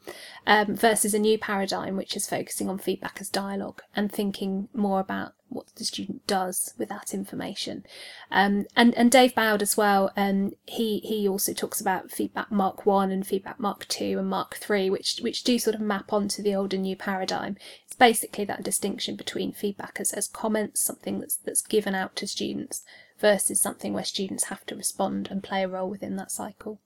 um, 0.47 0.77
versus 0.77 1.15
a 1.15 1.19
new 1.19 1.39
paradigm, 1.39 1.97
which 1.97 2.15
is 2.15 2.29
focusing 2.29 2.69
on 2.69 2.77
feedback 2.79 3.19
as 3.21 3.31
dialogue 3.31 3.81
and 3.97 4.13
thinking 4.13 4.69
more 4.75 5.01
about 5.01 5.33
what 5.51 5.67
the 5.77 5.85
student 5.85 6.25
does 6.29 6.75
with 6.79 6.89
that 6.89 7.13
information. 7.13 7.85
Um, 8.31 8.67
and, 8.77 8.95
and 8.95 9.11
Dave 9.11 9.35
Boud 9.35 9.63
as 9.63 9.77
well, 9.77 10.13
um, 10.17 10.53
he, 10.67 11.01
he 11.01 11.29
also 11.29 11.53
talks 11.53 11.81
about 11.81 12.13
feedback 12.13 12.53
mark 12.53 12.87
one 12.87 13.11
and 13.11 13.27
feedback 13.27 13.59
mark 13.59 13.87
two 13.89 14.19
and 14.19 14.29
mark 14.29 14.55
three, 14.55 14.89
which, 14.89 15.19
which 15.21 15.43
do 15.43 15.59
sort 15.59 15.75
of 15.75 15.81
map 15.81 16.13
onto 16.13 16.41
the 16.41 16.55
old 16.55 16.73
and 16.73 16.85
new 16.85 16.95
paradigm. 16.95 17.57
It's 17.85 17.97
basically 18.01 18.45
that 18.47 18.65
distinction 18.65 19.15
between 19.15 19.53
feedback 19.53 19.99
as, 20.01 20.13
as 20.13 20.27
comments, 20.27 20.81
something 20.81 21.21
that's, 21.21 21.37
that's 21.37 21.63
given 21.63 21.95
out 21.95 22.17
to 22.17 22.27
students, 22.27 22.83
versus 23.21 23.61
something 23.61 23.93
where 23.93 24.03
students 24.03 24.45
have 24.45 24.67
to 24.67 24.75
respond 24.75 25.29
and 25.31 25.45
play 25.45 25.63
a 25.63 25.69
role 25.69 25.89
within 25.89 26.17
that 26.17 26.33
cycle. 26.33 26.81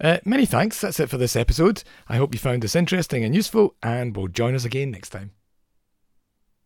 Uh, 0.00 0.18
many 0.24 0.46
thanks. 0.46 0.80
That's 0.80 1.00
it 1.00 1.10
for 1.10 1.18
this 1.18 1.34
episode. 1.34 1.82
I 2.08 2.16
hope 2.16 2.32
you 2.32 2.38
found 2.38 2.62
this 2.62 2.76
interesting 2.76 3.24
and 3.24 3.34
useful, 3.34 3.74
and 3.82 4.16
will 4.16 4.28
join 4.28 4.54
us 4.54 4.64
again 4.64 4.92
next 4.92 5.10
time. 5.10 5.32